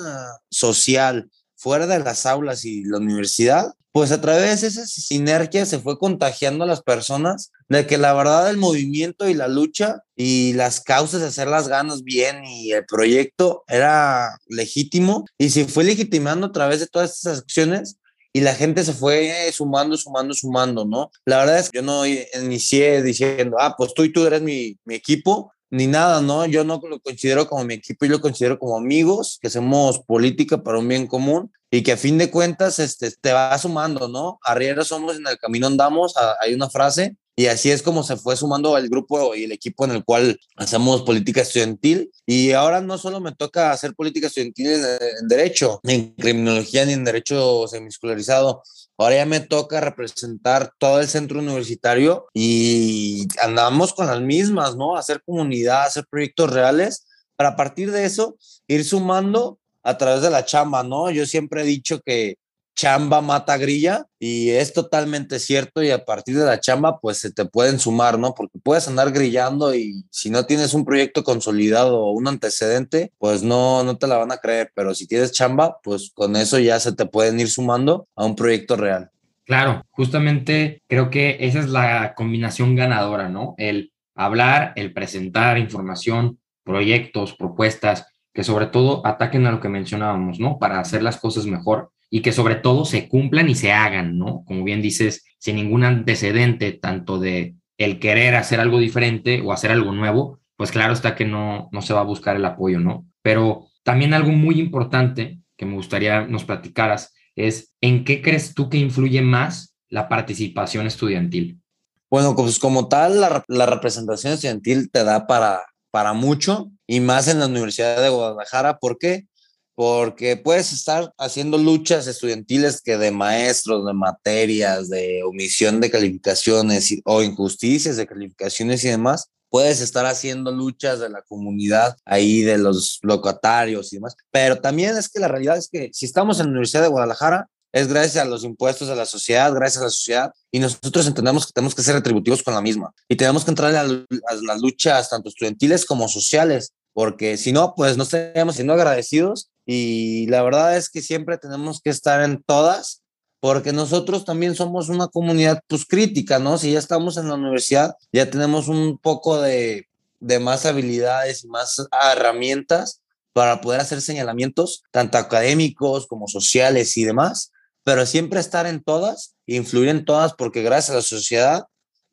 social 0.49 1.31
fuera 1.55 1.87
de 1.87 1.99
las 1.99 2.25
aulas 2.25 2.65
y 2.65 2.83
la 2.83 2.97
universidad, 2.97 3.71
pues 3.93 4.11
a 4.11 4.19
través 4.19 4.61
de 4.61 4.67
esa 4.67 4.85
sinergia 4.85 5.65
se 5.65 5.79
fue 5.79 5.97
contagiando 5.97 6.63
a 6.63 6.67
las 6.67 6.81
personas 6.81 7.51
de 7.77 7.87
que 7.87 7.97
la 7.97 8.13
verdad 8.13 8.49
el 8.49 8.57
movimiento 8.57 9.29
y 9.29 9.33
la 9.33 9.47
lucha 9.47 10.03
y 10.17 10.51
las 10.53 10.81
causas 10.81 11.21
de 11.21 11.27
hacer 11.27 11.47
las 11.47 11.69
ganas 11.69 12.03
bien 12.03 12.43
y 12.43 12.73
el 12.73 12.85
proyecto 12.85 13.63
era 13.67 14.37
legítimo 14.47 15.25
y 15.37 15.51
se 15.51 15.65
fue 15.65 15.85
legitimando 15.85 16.47
a 16.47 16.51
través 16.51 16.81
de 16.81 16.87
todas 16.87 17.15
estas 17.15 17.39
acciones 17.39 17.97
y 18.33 18.41
la 18.41 18.55
gente 18.55 18.83
se 18.83 18.91
fue 18.91 19.49
sumando, 19.53 19.95
sumando, 19.95 20.33
sumando, 20.33 20.85
¿no? 20.85 21.11
La 21.25 21.37
verdad 21.37 21.59
es 21.59 21.69
que 21.69 21.77
yo 21.77 21.81
no 21.81 22.05
inicié 22.05 23.01
diciendo, 23.03 23.55
ah, 23.59 23.75
pues 23.77 23.93
tú 23.93 24.03
y 24.03 24.11
tú 24.11 24.25
eres 24.25 24.41
mi, 24.41 24.77
mi 24.83 24.95
equipo, 24.95 25.53
ni 25.69 25.87
nada, 25.87 26.21
¿no? 26.21 26.45
Yo 26.45 26.65
no 26.65 26.81
lo 26.89 26.99
considero 26.99 27.47
como 27.47 27.63
mi 27.63 27.75
equipo, 27.75 28.05
yo 28.05 28.11
lo 28.11 28.21
considero 28.21 28.59
como 28.59 28.77
amigos, 28.77 29.39
que 29.41 29.47
hacemos 29.47 29.99
política 29.99 30.61
para 30.61 30.77
un 30.77 30.87
bien 30.87 31.07
común 31.07 31.51
y 31.71 31.83
que 31.83 31.93
a 31.93 31.97
fin 31.97 32.17
de 32.17 32.29
cuentas 32.29 32.79
este, 32.79 33.11
te 33.11 33.31
va 33.31 33.57
sumando, 33.57 34.09
¿no? 34.09 34.39
Arriera 34.43 34.83
somos, 34.83 35.15
en 35.15 35.25
el 35.25 35.37
camino 35.37 35.67
andamos, 35.67 36.13
hay 36.41 36.53
una 36.53 36.69
frase, 36.69 37.15
y 37.35 37.47
así 37.47 37.71
es 37.71 37.81
como 37.81 38.03
se 38.03 38.17
fue 38.17 38.35
sumando 38.35 38.77
el 38.77 38.89
grupo 38.89 39.33
y 39.35 39.45
el 39.45 39.51
equipo 39.51 39.85
en 39.85 39.91
el 39.91 40.03
cual 40.03 40.39
hacemos 40.57 41.03
política 41.03 41.41
estudiantil. 41.41 42.11
Y 42.25 42.51
ahora 42.51 42.81
no 42.81 42.97
solo 42.97 43.19
me 43.19 43.31
toca 43.31 43.71
hacer 43.71 43.95
política 43.95 44.27
estudiantil 44.27 44.67
en, 44.67 45.27
derecho, 45.27 45.79
ni 45.83 45.93
en 45.93 46.15
criminología, 46.15 46.85
ni 46.85 46.93
en 46.93 47.03
derecho 47.03 47.67
semiscularizado, 47.67 48.63
Ahora 48.97 49.15
ya 49.15 49.25
me 49.25 49.39
toca 49.39 49.81
representar 49.81 50.73
todo 50.77 50.99
el 50.99 51.07
centro 51.07 51.39
universitario 51.39 52.27
y 52.35 53.27
andamos 53.41 53.93
con 53.93 54.05
las 54.05 54.21
mismas, 54.21 54.75
¿no? 54.75 54.95
Hacer 54.95 55.23
comunidad, 55.23 55.85
hacer 55.85 56.05
proyectos 56.07 56.51
reales 56.51 57.07
para 57.35 57.49
a 57.49 57.55
partir 57.55 57.91
de 57.91 58.05
eso 58.05 58.37
ir 58.67 58.85
sumando 58.85 59.57
a 59.81 59.97
través 59.97 60.21
de 60.21 60.29
la 60.29 60.45
chamba, 60.45 60.83
¿no? 60.83 61.09
Yo 61.09 61.25
siempre 61.25 61.63
he 61.63 61.65
dicho 61.65 61.99
que 62.05 62.35
chamba 62.75 63.21
mata 63.21 63.57
grilla 63.57 64.05
y 64.19 64.49
es 64.49 64.73
totalmente 64.73 65.39
cierto 65.39 65.83
y 65.83 65.91
a 65.91 66.05
partir 66.05 66.37
de 66.37 66.45
la 66.45 66.59
chamba 66.59 66.99
pues 66.99 67.19
se 67.19 67.31
te 67.31 67.45
pueden 67.45 67.79
sumar, 67.79 68.17
¿no? 68.17 68.33
Porque 68.33 68.59
puedes 68.59 68.87
andar 68.87 69.11
grillando 69.11 69.75
y 69.75 70.05
si 70.09 70.29
no 70.29 70.45
tienes 70.45 70.73
un 70.73 70.85
proyecto 70.85 71.23
consolidado 71.23 71.99
o 71.99 72.11
un 72.11 72.27
antecedente, 72.27 73.11
pues 73.17 73.43
no, 73.43 73.83
no 73.83 73.97
te 73.97 74.07
la 74.07 74.17
van 74.17 74.31
a 74.31 74.37
creer, 74.37 74.71
pero 74.73 74.95
si 74.95 75.07
tienes 75.07 75.31
chamba, 75.31 75.77
pues 75.83 76.11
con 76.13 76.35
eso 76.35 76.59
ya 76.59 76.79
se 76.79 76.93
te 76.93 77.05
pueden 77.05 77.39
ir 77.39 77.49
sumando 77.49 78.07
a 78.15 78.25
un 78.25 78.35
proyecto 78.35 78.75
real. 78.75 79.11
Claro, 79.45 79.83
justamente 79.89 80.81
creo 80.87 81.09
que 81.09 81.37
esa 81.41 81.59
es 81.59 81.69
la 81.69 82.13
combinación 82.15 82.75
ganadora, 82.75 83.27
¿no? 83.27 83.53
El 83.57 83.91
hablar, 84.15 84.73
el 84.75 84.93
presentar 84.93 85.57
información, 85.57 86.39
proyectos, 86.63 87.35
propuestas, 87.35 88.05
que 88.33 88.43
sobre 88.43 88.67
todo 88.67 89.05
ataquen 89.05 89.45
a 89.45 89.51
lo 89.51 89.59
que 89.59 89.67
mencionábamos, 89.67 90.39
¿no? 90.39 90.57
Para 90.57 90.79
hacer 90.79 91.03
las 91.03 91.17
cosas 91.17 91.45
mejor 91.45 91.91
y 92.13 92.21
que 92.21 92.33
sobre 92.33 92.55
todo 92.55 92.85
se 92.85 93.07
cumplan 93.07 93.49
y 93.49 93.55
se 93.55 93.71
hagan, 93.71 94.19
¿no? 94.19 94.43
Como 94.45 94.63
bien 94.65 94.81
dices, 94.81 95.23
sin 95.39 95.55
ningún 95.55 95.85
antecedente 95.85 96.73
tanto 96.73 97.17
de 97.17 97.55
el 97.77 97.99
querer 97.99 98.35
hacer 98.35 98.59
algo 98.59 98.79
diferente 98.79 99.41
o 99.41 99.53
hacer 99.53 99.71
algo 99.71 99.93
nuevo, 99.93 100.39
pues 100.57 100.71
claro 100.71 100.93
está 100.93 101.15
que 101.15 101.25
no, 101.25 101.69
no 101.71 101.81
se 101.81 101.93
va 101.93 102.01
a 102.01 102.03
buscar 102.05 102.35
el 102.35 102.45
apoyo, 102.45 102.79
¿no? 102.79 103.07
Pero 103.23 103.69
también 103.83 104.13
algo 104.13 104.31
muy 104.31 104.59
importante 104.59 105.39
que 105.55 105.65
me 105.65 105.75
gustaría 105.75 106.27
nos 106.27 106.43
platicaras 106.43 107.13
es 107.35 107.73
en 107.79 108.03
qué 108.03 108.21
crees 108.21 108.53
tú 108.53 108.69
que 108.69 108.77
influye 108.77 109.21
más 109.21 109.75
la 109.87 110.09
participación 110.09 110.87
estudiantil. 110.87 111.61
Bueno, 112.09 112.35
pues 112.35 112.59
como 112.59 112.89
tal, 112.89 113.21
la, 113.21 113.43
la 113.47 113.65
representación 113.65 114.33
estudiantil 114.33 114.91
te 114.91 115.05
da 115.05 115.27
para, 115.27 115.61
para 115.91 116.11
mucho 116.11 116.71
y 116.85 116.99
más 116.99 117.29
en 117.29 117.39
la 117.39 117.47
Universidad 117.47 118.01
de 118.01 118.09
Guadalajara. 118.09 118.79
¿Por 118.79 118.97
qué? 118.97 119.27
Porque 119.75 120.37
puedes 120.37 120.73
estar 120.73 121.13
haciendo 121.17 121.57
luchas 121.57 122.07
estudiantiles 122.07 122.81
que 122.81 122.97
de 122.97 123.11
maestros, 123.11 123.85
de 123.85 123.93
materias, 123.93 124.89
de 124.89 125.23
omisión 125.23 125.79
de 125.79 125.89
calificaciones 125.89 126.93
o 127.05 127.23
injusticias 127.23 127.97
de 127.97 128.07
calificaciones 128.07 128.83
y 128.83 128.89
demás. 128.89 129.29
Puedes 129.49 129.81
estar 129.81 130.05
haciendo 130.05 130.51
luchas 130.51 130.99
de 130.99 131.09
la 131.09 131.21
comunidad 131.23 131.97
ahí, 132.05 132.41
de 132.41 132.57
los 132.57 132.99
locatarios 133.01 133.91
y 133.91 133.97
demás. 133.97 134.15
Pero 134.31 134.59
también 134.59 134.97
es 134.97 135.09
que 135.09 135.19
la 135.19 135.27
realidad 135.27 135.57
es 135.57 135.67
que 135.69 135.89
si 135.93 136.05
estamos 136.05 136.39
en 136.39 136.47
la 136.47 136.51
Universidad 136.51 136.83
de 136.83 136.89
Guadalajara, 136.89 137.47
es 137.73 137.87
gracias 137.87 138.23
a 138.23 138.27
los 138.27 138.43
impuestos 138.43 138.87
de 138.87 138.95
la 138.95 139.05
sociedad, 139.05 139.53
gracias 139.53 139.81
a 139.81 139.85
la 139.85 139.91
sociedad, 139.91 140.33
y 140.51 140.59
nosotros 140.59 141.07
entendemos 141.07 141.45
que 141.45 141.53
tenemos 141.53 141.73
que 141.73 141.83
ser 141.83 141.95
retributivos 141.95 142.43
con 142.43 142.53
la 142.53 142.61
misma 142.61 142.93
y 143.07 143.15
tenemos 143.15 143.45
que 143.45 143.51
entrar 143.51 143.73
a, 143.75 143.83
las 143.83 144.61
luchas 144.61 145.09
tanto 145.09 145.29
estudiantiles 145.29 145.85
como 145.85 146.07
sociales, 146.07 146.73
porque 146.93 147.37
si 147.37 147.53
no, 147.53 147.73
pues 147.75 147.95
no 147.95 148.03
estaríamos 148.03 148.55
siendo 148.55 148.73
agradecidos 148.73 149.50
y 149.71 150.27
la 150.27 150.43
verdad 150.43 150.77
es 150.77 150.89
que 150.89 151.01
siempre 151.01 151.37
tenemos 151.37 151.81
que 151.81 151.89
estar 151.89 152.21
en 152.21 152.41
todas, 152.43 153.03
porque 153.39 153.73
nosotros 153.73 154.25
también 154.25 154.55
somos 154.55 154.89
una 154.89 155.07
comunidad 155.07 155.61
pues 155.67 155.85
crítica, 155.85 156.39
¿no? 156.39 156.57
Si 156.57 156.71
ya 156.71 156.79
estamos 156.79 157.17
en 157.17 157.27
la 157.27 157.35
universidad, 157.35 157.95
ya 158.11 158.29
tenemos 158.29 158.67
un 158.67 158.97
poco 158.97 159.41
de, 159.41 159.87
de 160.19 160.39
más 160.39 160.65
habilidades 160.65 161.43
y 161.43 161.47
más 161.47 161.87
herramientas 162.13 163.01
para 163.33 163.61
poder 163.61 163.81
hacer 163.81 164.01
señalamientos, 164.01 164.83
tanto 164.91 165.17
académicos 165.17 166.07
como 166.07 166.27
sociales 166.27 166.97
y 166.97 167.05
demás 167.05 167.51
pero 167.83 168.05
siempre 168.05 168.39
estar 168.39 168.67
en 168.67 168.83
todas, 168.83 169.35
influir 169.45 169.89
en 169.89 170.05
todas, 170.05 170.33
porque 170.33 170.61
gracias 170.61 170.91
a 170.91 170.95
la 170.95 171.01
sociedad, 171.01 171.63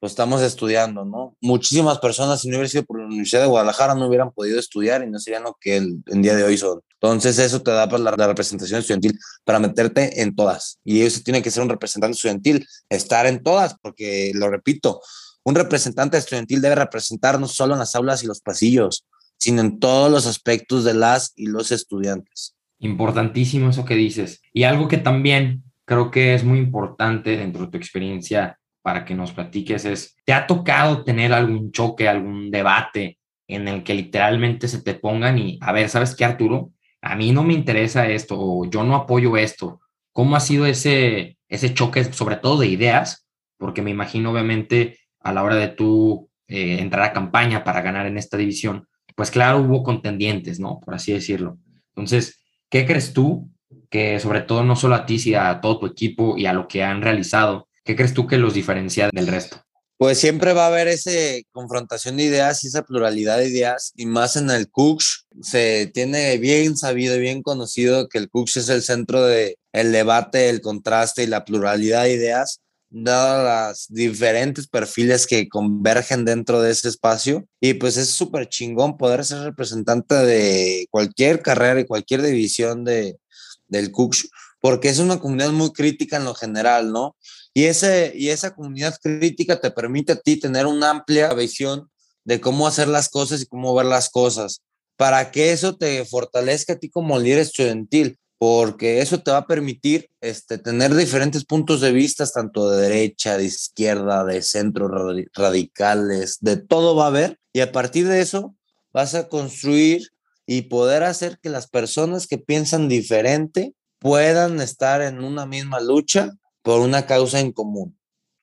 pues 0.00 0.12
estamos 0.12 0.40
estudiando, 0.42 1.04
¿no? 1.04 1.36
Muchísimas 1.40 1.98
personas, 1.98 2.40
si 2.40 2.48
no 2.48 2.56
hubiera 2.56 2.68
sido 2.68 2.84
por 2.84 3.00
la 3.00 3.06
Universidad 3.06 3.42
de 3.42 3.48
Guadalajara, 3.48 3.94
no 3.94 4.06
hubieran 4.06 4.30
podido 4.32 4.58
estudiar 4.58 5.02
y 5.02 5.10
no 5.10 5.18
serían 5.18 5.42
lo 5.42 5.56
que 5.60 5.76
el, 5.76 6.02
en 6.06 6.22
día 6.22 6.36
de 6.36 6.44
hoy 6.44 6.56
son. 6.56 6.80
Entonces, 7.00 7.38
eso 7.38 7.62
te 7.62 7.70
da 7.70 7.88
pues, 7.88 8.02
la, 8.02 8.14
la, 8.16 8.26
representación 8.26 8.80
estudiantil 8.80 9.18
para 9.44 9.60
meterte 9.60 10.20
en 10.20 10.34
todas. 10.34 10.78
Y 10.84 11.02
eso 11.02 11.20
tiene 11.24 11.42
que 11.42 11.50
ser 11.50 11.62
un 11.62 11.68
representante 11.68 12.16
estudiantil, 12.16 12.66
estar 12.88 13.26
en 13.26 13.42
todas, 13.42 13.76
porque, 13.80 14.32
lo 14.34 14.50
repito, 14.50 15.00
un 15.44 15.54
representante 15.54 16.18
estudiantil 16.18 16.60
debe 16.60 16.74
representar 16.74 17.40
no 17.40 17.46
solo 17.46 17.74
en 17.74 17.78
las 17.78 17.94
aulas 17.94 18.22
y 18.22 18.26
los 18.26 18.40
pasillos, 18.40 19.06
sino 19.38 19.60
en 19.60 19.78
todos 19.78 20.10
los 20.10 20.26
aspectos 20.26 20.84
de 20.84 20.94
las 20.94 21.32
y 21.36 21.46
los 21.46 21.70
estudiantes. 21.70 22.56
Importantísimo 22.80 23.70
eso 23.70 23.84
que 23.84 23.94
dices. 23.94 24.42
Y 24.52 24.64
algo 24.64 24.88
que 24.88 24.98
también 24.98 25.62
creo 25.84 26.10
que 26.10 26.34
es 26.34 26.44
muy 26.44 26.58
importante 26.58 27.36
dentro 27.36 27.62
de 27.62 27.70
tu 27.70 27.78
experiencia 27.78 28.58
para 28.82 29.04
que 29.04 29.14
nos 29.14 29.32
platiques 29.32 29.84
es, 29.84 30.16
¿te 30.24 30.32
ha 30.32 30.46
tocado 30.46 31.04
tener 31.04 31.32
algún 31.32 31.72
choque, 31.72 32.08
algún 32.08 32.50
debate 32.50 33.18
en 33.48 33.68
el 33.68 33.82
que 33.82 33.94
literalmente 33.94 34.68
se 34.68 34.82
te 34.82 34.94
pongan 34.94 35.38
y, 35.38 35.58
a 35.62 35.72
ver, 35.72 35.88
¿sabes 35.88 36.14
qué, 36.14 36.24
Arturo? 36.24 36.72
A 37.02 37.16
mí 37.16 37.32
no 37.32 37.42
me 37.44 37.54
interesa 37.54 38.08
esto 38.08 38.36
o 38.38 38.64
yo 38.68 38.84
no 38.84 38.96
apoyo 38.96 39.36
esto. 39.36 39.80
¿Cómo 40.12 40.36
ha 40.36 40.40
sido 40.40 40.66
ese, 40.66 41.38
ese 41.48 41.74
choque, 41.74 42.04
sobre 42.12 42.36
todo 42.36 42.58
de 42.58 42.66
ideas? 42.66 43.26
Porque 43.56 43.82
me 43.82 43.90
imagino, 43.90 44.32
obviamente, 44.32 44.98
a 45.20 45.32
la 45.32 45.42
hora 45.42 45.56
de 45.56 45.68
tú 45.68 46.30
eh, 46.48 46.78
entrar 46.80 47.04
a 47.04 47.12
campaña 47.12 47.64
para 47.64 47.82
ganar 47.82 48.06
en 48.06 48.18
esta 48.18 48.36
división, 48.36 48.88
pues 49.14 49.30
claro, 49.30 49.58
hubo 49.60 49.82
contendientes, 49.82 50.60
¿no? 50.60 50.80
Por 50.80 50.94
así 50.94 51.12
decirlo. 51.12 51.58
Entonces, 51.90 52.38
¿Qué 52.70 52.84
crees 52.84 53.14
tú 53.14 53.50
que 53.90 54.20
sobre 54.20 54.42
todo 54.42 54.62
no 54.62 54.76
solo 54.76 54.94
a 54.94 55.06
ti, 55.06 55.18
sino 55.18 55.40
a 55.40 55.60
todo 55.60 55.78
tu 55.78 55.86
equipo 55.86 56.36
y 56.36 56.46
a 56.46 56.52
lo 56.52 56.68
que 56.68 56.84
han 56.84 57.00
realizado, 57.00 57.68
qué 57.82 57.96
crees 57.96 58.12
tú 58.12 58.26
que 58.26 58.36
los 58.36 58.52
diferencia 58.54 59.08
del 59.10 59.26
resto? 59.26 59.62
Pues 59.98 60.18
siempre 60.18 60.52
va 60.52 60.64
a 60.64 60.68
haber 60.68 60.86
esa 60.86 61.10
confrontación 61.50 62.16
de 62.16 62.22
ideas 62.22 62.62
y 62.62 62.68
esa 62.68 62.82
pluralidad 62.82 63.38
de 63.38 63.48
ideas, 63.48 63.92
y 63.96 64.06
más 64.06 64.36
en 64.36 64.48
el 64.48 64.70
Cooks, 64.70 65.26
se 65.42 65.90
tiene 65.92 66.38
bien 66.38 66.76
sabido 66.76 67.16
y 67.16 67.20
bien 67.20 67.42
conocido 67.42 68.08
que 68.08 68.18
el 68.18 68.30
Cooks 68.30 68.58
es 68.58 68.68
el 68.68 68.82
centro 68.82 69.24
del 69.24 69.56
el 69.72 69.90
debate, 69.90 70.50
el 70.50 70.60
contraste 70.60 71.24
y 71.24 71.26
la 71.26 71.44
pluralidad 71.44 72.04
de 72.04 72.14
ideas, 72.14 72.60
dadas 72.90 73.44
las 73.44 73.86
diferentes 73.88 74.68
perfiles 74.68 75.26
que 75.26 75.48
convergen 75.48 76.24
dentro 76.24 76.62
de 76.62 76.70
ese 76.70 76.88
espacio. 76.88 77.46
Y 77.60 77.74
pues 77.74 77.96
es 77.96 78.10
súper 78.10 78.48
chingón 78.48 78.96
poder 78.98 79.24
ser 79.24 79.40
representante 79.40 80.14
de 80.14 80.86
cualquier 80.90 81.42
carrera 81.42 81.80
y 81.80 81.86
cualquier 81.86 82.22
división 82.22 82.84
de, 82.84 83.18
del 83.66 83.90
Cooks, 83.90 84.30
porque 84.60 84.88
es 84.88 85.00
una 85.00 85.18
comunidad 85.18 85.50
muy 85.50 85.72
crítica 85.72 86.16
en 86.16 86.24
lo 86.24 86.34
general, 86.34 86.92
¿no? 86.92 87.16
Y, 87.54 87.64
ese, 87.64 88.12
y 88.14 88.28
esa 88.28 88.54
comunidad 88.54 88.96
crítica 89.02 89.60
te 89.60 89.70
permite 89.70 90.12
a 90.12 90.16
ti 90.16 90.38
tener 90.38 90.66
una 90.66 90.90
amplia 90.90 91.32
visión 91.34 91.90
de 92.24 92.40
cómo 92.40 92.66
hacer 92.66 92.88
las 92.88 93.08
cosas 93.08 93.42
y 93.42 93.46
cómo 93.46 93.74
ver 93.74 93.86
las 93.86 94.10
cosas, 94.10 94.62
para 94.96 95.30
que 95.30 95.52
eso 95.52 95.76
te 95.76 96.04
fortalezca 96.04 96.74
a 96.74 96.78
ti 96.78 96.90
como 96.90 97.18
líder 97.18 97.38
estudiantil 97.38 98.18
porque 98.38 99.00
eso 99.00 99.20
te 99.20 99.32
va 99.32 99.38
a 99.38 99.46
permitir 99.46 100.08
este, 100.20 100.58
tener 100.58 100.94
diferentes 100.94 101.44
puntos 101.44 101.80
de 101.80 101.92
vista, 101.92 102.24
tanto 102.26 102.70
de 102.70 102.82
derecha, 102.82 103.36
de 103.36 103.44
izquierda, 103.44 104.24
de 104.24 104.42
centro, 104.42 104.88
radicales, 105.34 106.38
de 106.40 106.56
todo 106.56 106.94
va 106.94 107.04
a 107.04 107.08
haber, 107.08 107.38
y 107.52 107.60
a 107.60 107.72
partir 107.72 108.06
de 108.06 108.20
eso 108.20 108.54
vas 108.92 109.16
a 109.16 109.28
construir 109.28 110.08
y 110.46 110.62
poder 110.62 111.02
hacer 111.02 111.38
que 111.42 111.50
las 111.50 111.68
personas 111.68 112.26
que 112.26 112.38
piensan 112.38 112.88
diferente 112.88 113.74
puedan 113.98 114.60
estar 114.60 115.02
en 115.02 115.22
una 115.24 115.44
misma 115.44 115.80
lucha 115.80 116.30
por 116.68 116.80
una 116.80 117.06
causa 117.06 117.40
en 117.40 117.50
común. 117.50 117.98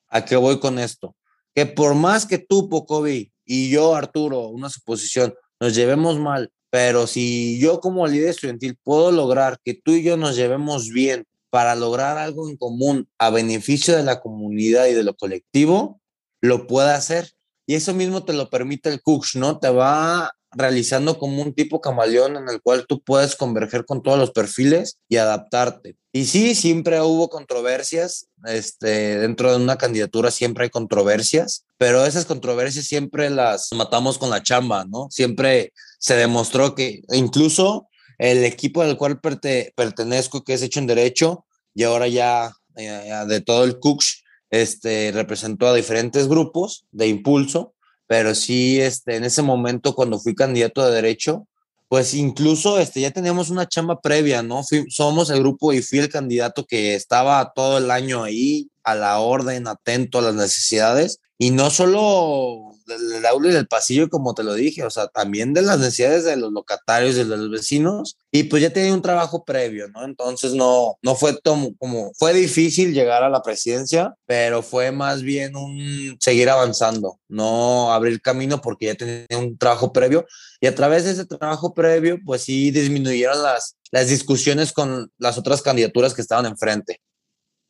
¿A 0.08 0.26
qué 0.26 0.36
voy 0.36 0.60
con 0.60 0.80
esto? 0.80 1.16
Que 1.54 1.68
por 1.68 1.94
más 1.94 2.26
que 2.26 2.40
tú, 2.40 2.70
Pocovi, 2.70 3.32
y 3.46 3.70
yo, 3.70 3.94
Arturo, 3.94 4.48
una 4.48 4.68
suposición, 4.72 5.36
nos 5.60 5.76
llevemos 5.76 6.18
mal 6.18 6.52
pero 6.72 7.06
si 7.06 7.60
yo 7.60 7.80
como 7.80 8.08
líder 8.08 8.30
estudiantil 8.30 8.78
puedo 8.84 9.12
lograr 9.12 9.60
que 9.64 9.76
tú 9.76 9.92
y 9.92 10.02
yo 10.02 10.18
nos 10.18 10.36
llevemos 10.36 10.90
bien 10.90 11.26
para 11.52 11.76
lograr 11.76 12.18
algo 12.18 12.50
en 12.50 12.58
común 12.58 13.08
a 13.20 13.30
beneficio 13.30 13.96
de 13.96 14.04
la 14.04 14.20
comunidad 14.20 14.88
y 14.88 14.94
de 14.94 15.04
lo 15.04 15.14
colectivo, 15.14 16.02
lo 16.42 16.66
puede 16.66 16.92
hacer. 16.92 17.32
Y 17.68 17.76
eso 17.76 17.94
mismo 17.94 18.26
te 18.26 18.34
lo 18.34 18.50
permite 18.50 18.90
el 18.90 19.02
Cooks, 19.02 19.36
¿no? 19.36 19.60
Te 19.60 19.70
va 19.70 20.34
realizando 20.56 21.18
como 21.18 21.42
un 21.42 21.54
tipo 21.54 21.82
camaleón 21.82 22.38
en 22.38 22.50
el 22.50 22.62
cual 22.62 22.86
tú 22.88 23.02
puedes 23.02 23.36
converger 23.36 23.86
con 23.86 24.02
todos 24.02 24.18
los 24.18 24.32
perfiles 24.32 24.98
y 25.10 25.18
adaptarte. 25.18 25.98
Y 26.12 26.26
sí, 26.26 26.56
siempre 26.56 27.02
hubo 27.02 27.30
controversias, 27.30 28.28
este, 28.46 29.20
dentro 29.20 29.52
de 29.52 29.62
una 29.62 29.78
candidatura 29.78 30.32
siempre 30.32 30.64
hay 30.64 30.70
controversias, 30.70 31.66
pero 31.78 32.06
esas 32.06 32.26
controversias 32.26 32.86
siempre 32.86 33.30
las 33.30 33.70
matamos 33.74 34.18
con 34.18 34.30
la 34.30 34.42
chamba, 34.42 34.86
¿no? 34.86 35.08
Siempre 35.12 35.74
se 36.00 36.16
demostró 36.16 36.74
que 36.74 37.02
incluso 37.12 37.90
el 38.18 38.46
equipo 38.46 38.82
al 38.82 38.98
cual 38.98 39.20
pertenezco, 39.20 40.44
que 40.44 40.54
es 40.54 40.62
hecho 40.62 40.80
en 40.80 40.88
derecho, 40.88 41.46
y 41.74 41.84
ahora 41.84 42.08
ya, 42.08 42.54
ya 42.78 43.26
de 43.26 43.42
todo 43.42 43.66
el 43.66 43.80
Cooks, 43.80 44.24
este, 44.50 45.12
representó 45.12 45.68
a 45.68 45.74
diferentes 45.74 46.30
grupos 46.30 46.86
de 46.92 47.08
impulso 47.08 47.75
pero 48.08 48.36
sí, 48.36 48.80
este, 48.80 49.16
en 49.16 49.24
ese 49.24 49.42
momento 49.42 49.96
cuando 49.96 50.20
fui 50.20 50.36
candidato 50.36 50.86
de 50.86 50.96
derecho, 50.96 51.48
pues 51.88 52.14
incluso 52.14 52.80
este, 52.80 53.02
ya 53.02 53.12
teníamos 53.12 53.50
una 53.50 53.68
chamba 53.68 54.02
previa, 54.02 54.42
¿no? 54.42 54.62
somos 54.90 55.30
el 55.30 55.40
grupo 55.40 55.72
y 55.72 55.82
fui 55.82 56.00
el 56.00 56.10
candidato 56.10 56.66
que 56.66 56.96
estaba 56.96 57.52
todo 57.56 57.78
el 57.78 57.92
año 57.92 58.24
ahí, 58.24 58.70
a 58.84 58.96
la 58.96 59.20
orden, 59.20 59.68
atento 59.68 60.20
a 60.20 60.22
las 60.22 60.36
necesidades, 60.36 61.20
y 61.38 61.52
no 61.52 61.70
solo 61.70 62.75
del 62.86 63.26
aula 63.26 63.50
y 63.50 63.54
del 63.54 63.68
pasillo, 63.68 64.10
como 64.10 64.34
te 64.34 64.44
lo 64.44 64.54
dije, 64.54 64.84
o 64.84 64.90
sea, 64.90 65.08
también 65.08 65.54
de 65.54 65.62
las 65.62 65.80
necesidades 65.80 66.24
de 66.24 66.38
los 66.38 66.52
locatarios 66.52 67.16
y 67.16 67.20
de 67.20 67.26
los 67.26 67.50
vecinos, 67.50 68.18
y 68.32 68.44
pues 68.44 68.62
ya 68.62 68.72
tenía 68.72 68.94
un 68.94 69.02
trabajo 69.02 69.44
previo, 69.44 69.88
¿no? 69.90 70.04
Entonces 70.04 70.54
no, 70.54 70.98
no 71.02 71.16
fue 71.16 71.40
como, 71.42 71.76
como, 71.78 72.12
fue 72.18 72.34
difícil 72.34 72.94
llegar 72.94 73.24
a 73.24 73.30
la 73.30 73.42
presidencia, 73.42 74.16
pero 74.26 74.62
fue 74.62 74.92
más 74.92 75.22
bien 75.22 75.56
un 75.56 76.18
seguir 76.20 76.50
avanzando, 76.50 77.20
no 77.28 77.94
abrir 77.94 78.22
camino 78.22 78.62
porque 78.62 78.88
ya 78.88 78.96
tenía 78.96 79.26
un 79.38 79.58
trabajo 79.58 79.92
previo, 79.92 80.26
y 80.60 80.68
a 80.68 80.76
través 80.76 81.06
de 81.06 81.12
ese 81.12 81.26
trabajo 81.26 81.74
previo, 81.74 82.20
pues 82.26 82.44
sí 82.44 82.72
disminuyeron 82.72 83.42
las, 83.42 83.78
las 83.92 84.10
discusiones 84.10 84.74
con 84.74 85.12
las 85.18 85.38
otras 85.38 85.62
candidaturas 85.62 86.14
que 86.14 86.22
estaban 86.22 86.46
enfrente. 86.46 87.00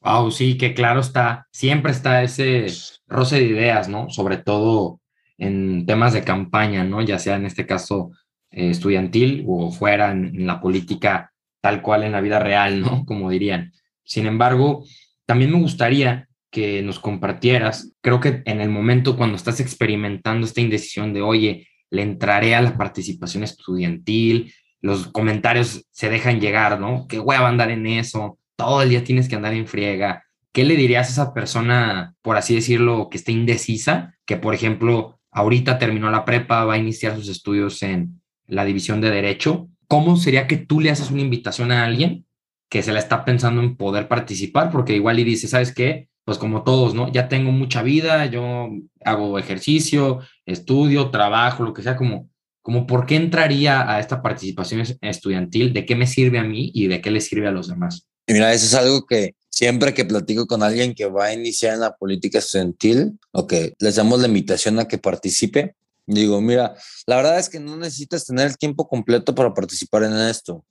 Wow, 0.05 0.29
sí, 0.29 0.55
que 0.55 0.75
claro 0.75 0.99
está, 0.99 1.47
siempre 1.51 1.91
está 1.91 2.21
ese 2.21 2.67
roce 3.07 3.37
de 3.37 3.45
ideas, 3.45 3.89
¿no? 3.89 4.09
Sobre 4.11 4.37
todo 4.37 4.99
en 5.37 5.85
temas 5.85 6.13
de 6.13 6.23
campaña, 6.23 6.83
¿no? 6.83 7.01
Ya 7.01 7.19
sea 7.19 7.35
en 7.35 7.45
este 7.45 7.65
caso 7.65 8.11
eh, 8.51 8.69
estudiantil 8.69 9.43
o 9.47 9.71
fuera 9.71 10.11
en, 10.11 10.45
la 10.47 10.61
política 10.61 11.31
tal 11.61 11.81
cual 11.81 12.03
en 12.03 12.11
la 12.11 12.21
vida 12.21 12.39
real, 12.39 12.81
¿no? 12.81 13.03
Como 13.05 13.29
dirían. 13.29 13.73
Sin 14.03 14.25
embargo, 14.25 14.85
también 15.25 15.51
me 15.51 15.59
gustaría 15.59 16.27
que 16.51 16.81
nos 16.81 16.99
compartieras, 16.99 17.91
creo 18.01 18.21
que 18.21 18.41
en 18.45 18.61
el 18.61 18.69
momento 18.69 19.17
cuando 19.17 19.35
estás 19.35 19.59
experimentando 19.59 20.45
esta 20.45 20.61
indecisión 20.61 21.13
de, 21.13 21.21
oye, 21.21 21.67
le 21.89 22.01
entraré 22.01 22.55
a 22.55 22.61
la 22.61 22.77
participación 22.77 23.43
estudiantil, 23.43 24.53
los 24.79 25.07
comentarios 25.07 25.85
se 25.91 26.09
dejan 26.09 26.39
llegar, 26.39 26.79
¿no? 26.79 27.07
Qué 27.09 27.21
a 27.27 27.47
andar 27.47 27.71
en 27.71 27.85
eso, 27.87 28.37
todo 28.55 28.83
el 28.83 28.89
día 28.89 29.03
tienes 29.03 29.27
que 29.27 29.35
andar 29.35 29.53
en 29.53 29.67
friega, 29.67 30.23
¿qué 30.53 30.63
le 30.63 30.77
dirías 30.77 31.07
a 31.07 31.11
esa 31.11 31.33
persona, 31.33 32.15
por 32.21 32.37
así 32.37 32.55
decirlo, 32.55 33.09
que 33.09 33.17
esté 33.17 33.33
indecisa, 33.33 34.15
que 34.25 34.37
por 34.37 34.53
ejemplo 34.53 35.19
ahorita 35.35 35.77
terminó 35.77 36.09
la 36.09 36.25
prepa, 36.25 36.63
va 36.63 36.75
a 36.75 36.77
iniciar 36.77 37.15
sus 37.15 37.27
estudios 37.27 37.83
en 37.83 38.21
la 38.47 38.63
división 38.63 39.01
de 39.01 39.11
derecho? 39.11 39.69
¿Cómo 39.87 40.15
sería 40.15 40.47
que 40.47 40.57
tú 40.57 40.79
le 40.79 40.89
haces 40.89 41.11
una 41.11 41.21
invitación 41.21 41.71
a 41.71 41.83
alguien 41.83 42.25
que 42.69 42.81
se 42.81 42.93
la 42.93 42.99
está 42.99 43.25
pensando 43.25 43.61
en 43.61 43.75
poder 43.75 44.07
participar? 44.07 44.71
Porque 44.71 44.95
igual 44.95 45.19
y 45.19 45.25
dice, 45.25 45.49
¿sabes 45.49 45.73
qué? 45.73 46.07
Pues 46.23 46.37
como 46.37 46.63
todos, 46.63 46.95
¿no? 46.95 47.11
Ya 47.11 47.27
tengo 47.27 47.51
mucha 47.51 47.83
vida, 47.83 48.25
yo 48.27 48.69
hago 49.03 49.37
ejercicio, 49.37 50.21
estudio, 50.45 51.11
trabajo, 51.11 51.63
lo 51.63 51.73
que 51.73 51.83
sea, 51.83 51.97
como, 51.97 52.29
como 52.61 52.87
por 52.87 53.05
qué 53.05 53.17
entraría 53.17 53.91
a 53.91 53.99
esta 53.99 54.21
participación 54.21 54.83
estudiantil, 55.01 55.73
de 55.73 55.85
qué 55.85 55.97
me 55.97 56.07
sirve 56.07 56.39
a 56.39 56.43
mí 56.43 56.71
y 56.73 56.87
de 56.87 57.01
qué 57.01 57.11
le 57.11 57.19
sirve 57.19 57.49
a 57.49 57.51
los 57.51 57.67
demás. 57.67 58.07
mira, 58.27 58.53
eso 58.53 58.65
es 58.65 58.73
algo 58.73 59.05
que 59.05 59.35
siempre 59.55 59.93
que 59.93 60.03
platico 60.03 60.47
con 60.47 60.63
alguien 60.63 60.93
que 60.93 61.05
va 61.05 61.27
a 61.27 61.33
iniciar 61.33 61.75
en 61.75 61.79
la 61.79 61.95
política 61.95 62.39
estudiantil 62.39 63.17
o 63.31 63.47
que 63.47 63.73
les 63.79 63.95
damos 63.95 64.19
la 64.19 64.27
invitación 64.27 64.77
a 64.79 64.87
que 64.87 64.97
participe, 64.97 65.77
digo, 66.05 66.41
mira, 66.41 66.75
la 67.07 67.15
verdad 67.15 67.39
es 67.39 67.47
que 67.47 67.61
no 67.61 67.77
necesitas 67.77 68.25
tener 68.25 68.47
el 68.47 68.57
tiempo 68.57 68.85
completo 68.89 69.33
para 69.33 69.53
participar 69.53 70.03
en 70.03 70.13
esto. 70.17 70.65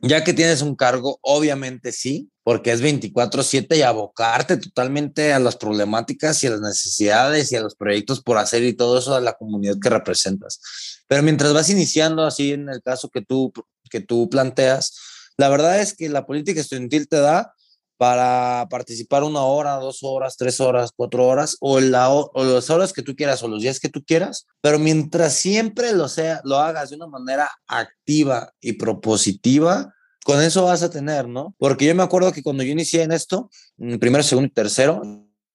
Ya 0.00 0.24
que 0.24 0.32
tienes 0.32 0.62
un 0.62 0.74
cargo, 0.74 1.20
obviamente 1.22 1.92
sí, 1.92 2.28
porque 2.42 2.72
es 2.72 2.80
24/7 2.82 3.76
y 3.76 3.82
abocarte 3.82 4.56
totalmente 4.56 5.32
a 5.32 5.38
las 5.38 5.54
problemáticas 5.54 6.42
y 6.42 6.48
a 6.48 6.50
las 6.50 6.60
necesidades 6.60 7.52
y 7.52 7.56
a 7.56 7.60
los 7.60 7.76
proyectos 7.76 8.20
por 8.20 8.38
hacer 8.38 8.64
y 8.64 8.72
todo 8.72 8.98
eso 8.98 9.14
de 9.14 9.20
la 9.20 9.34
comunidad 9.34 9.76
que 9.80 9.90
representas. 9.90 10.60
Pero 11.06 11.22
mientras 11.22 11.52
vas 11.52 11.70
iniciando, 11.70 12.24
así 12.24 12.52
en 12.52 12.68
el 12.68 12.82
caso 12.82 13.10
que 13.10 13.22
tú, 13.22 13.52
que 13.90 14.00
tú 14.00 14.28
planteas, 14.28 14.98
la 15.36 15.48
verdad 15.48 15.80
es 15.80 15.94
que 15.94 16.08
la 16.08 16.26
política 16.26 16.60
estudiantil 16.60 17.06
te 17.06 17.18
da 17.18 17.54
para 17.98 18.66
participar 18.70 19.24
una 19.24 19.42
hora, 19.42 19.74
dos 19.74 19.98
horas, 20.02 20.36
tres 20.36 20.60
horas, 20.60 20.92
cuatro 20.94 21.26
horas, 21.26 21.56
o, 21.60 21.80
la, 21.80 22.08
o 22.10 22.44
las 22.44 22.70
horas 22.70 22.92
que 22.92 23.02
tú 23.02 23.14
quieras 23.14 23.42
o 23.42 23.48
los 23.48 23.60
días 23.60 23.80
que 23.80 23.88
tú 23.88 24.02
quieras, 24.04 24.46
pero 24.60 24.78
mientras 24.78 25.34
siempre 25.34 25.92
lo, 25.92 26.08
sea, 26.08 26.40
lo 26.44 26.56
hagas 26.58 26.90
de 26.90 26.96
una 26.96 27.08
manera 27.08 27.50
activa 27.66 28.52
y 28.60 28.74
propositiva, 28.74 29.92
con 30.24 30.42
eso 30.42 30.64
vas 30.64 30.82
a 30.82 30.90
tener, 30.90 31.26
¿no? 31.26 31.54
Porque 31.58 31.86
yo 31.86 31.94
me 31.94 32.02
acuerdo 32.02 32.32
que 32.32 32.42
cuando 32.42 32.62
yo 32.62 32.72
inicié 32.72 33.02
en 33.02 33.12
esto, 33.12 33.50
en 33.78 33.98
primero, 33.98 34.22
segundo 34.22 34.46
y 34.46 34.52
tercero, 34.52 35.02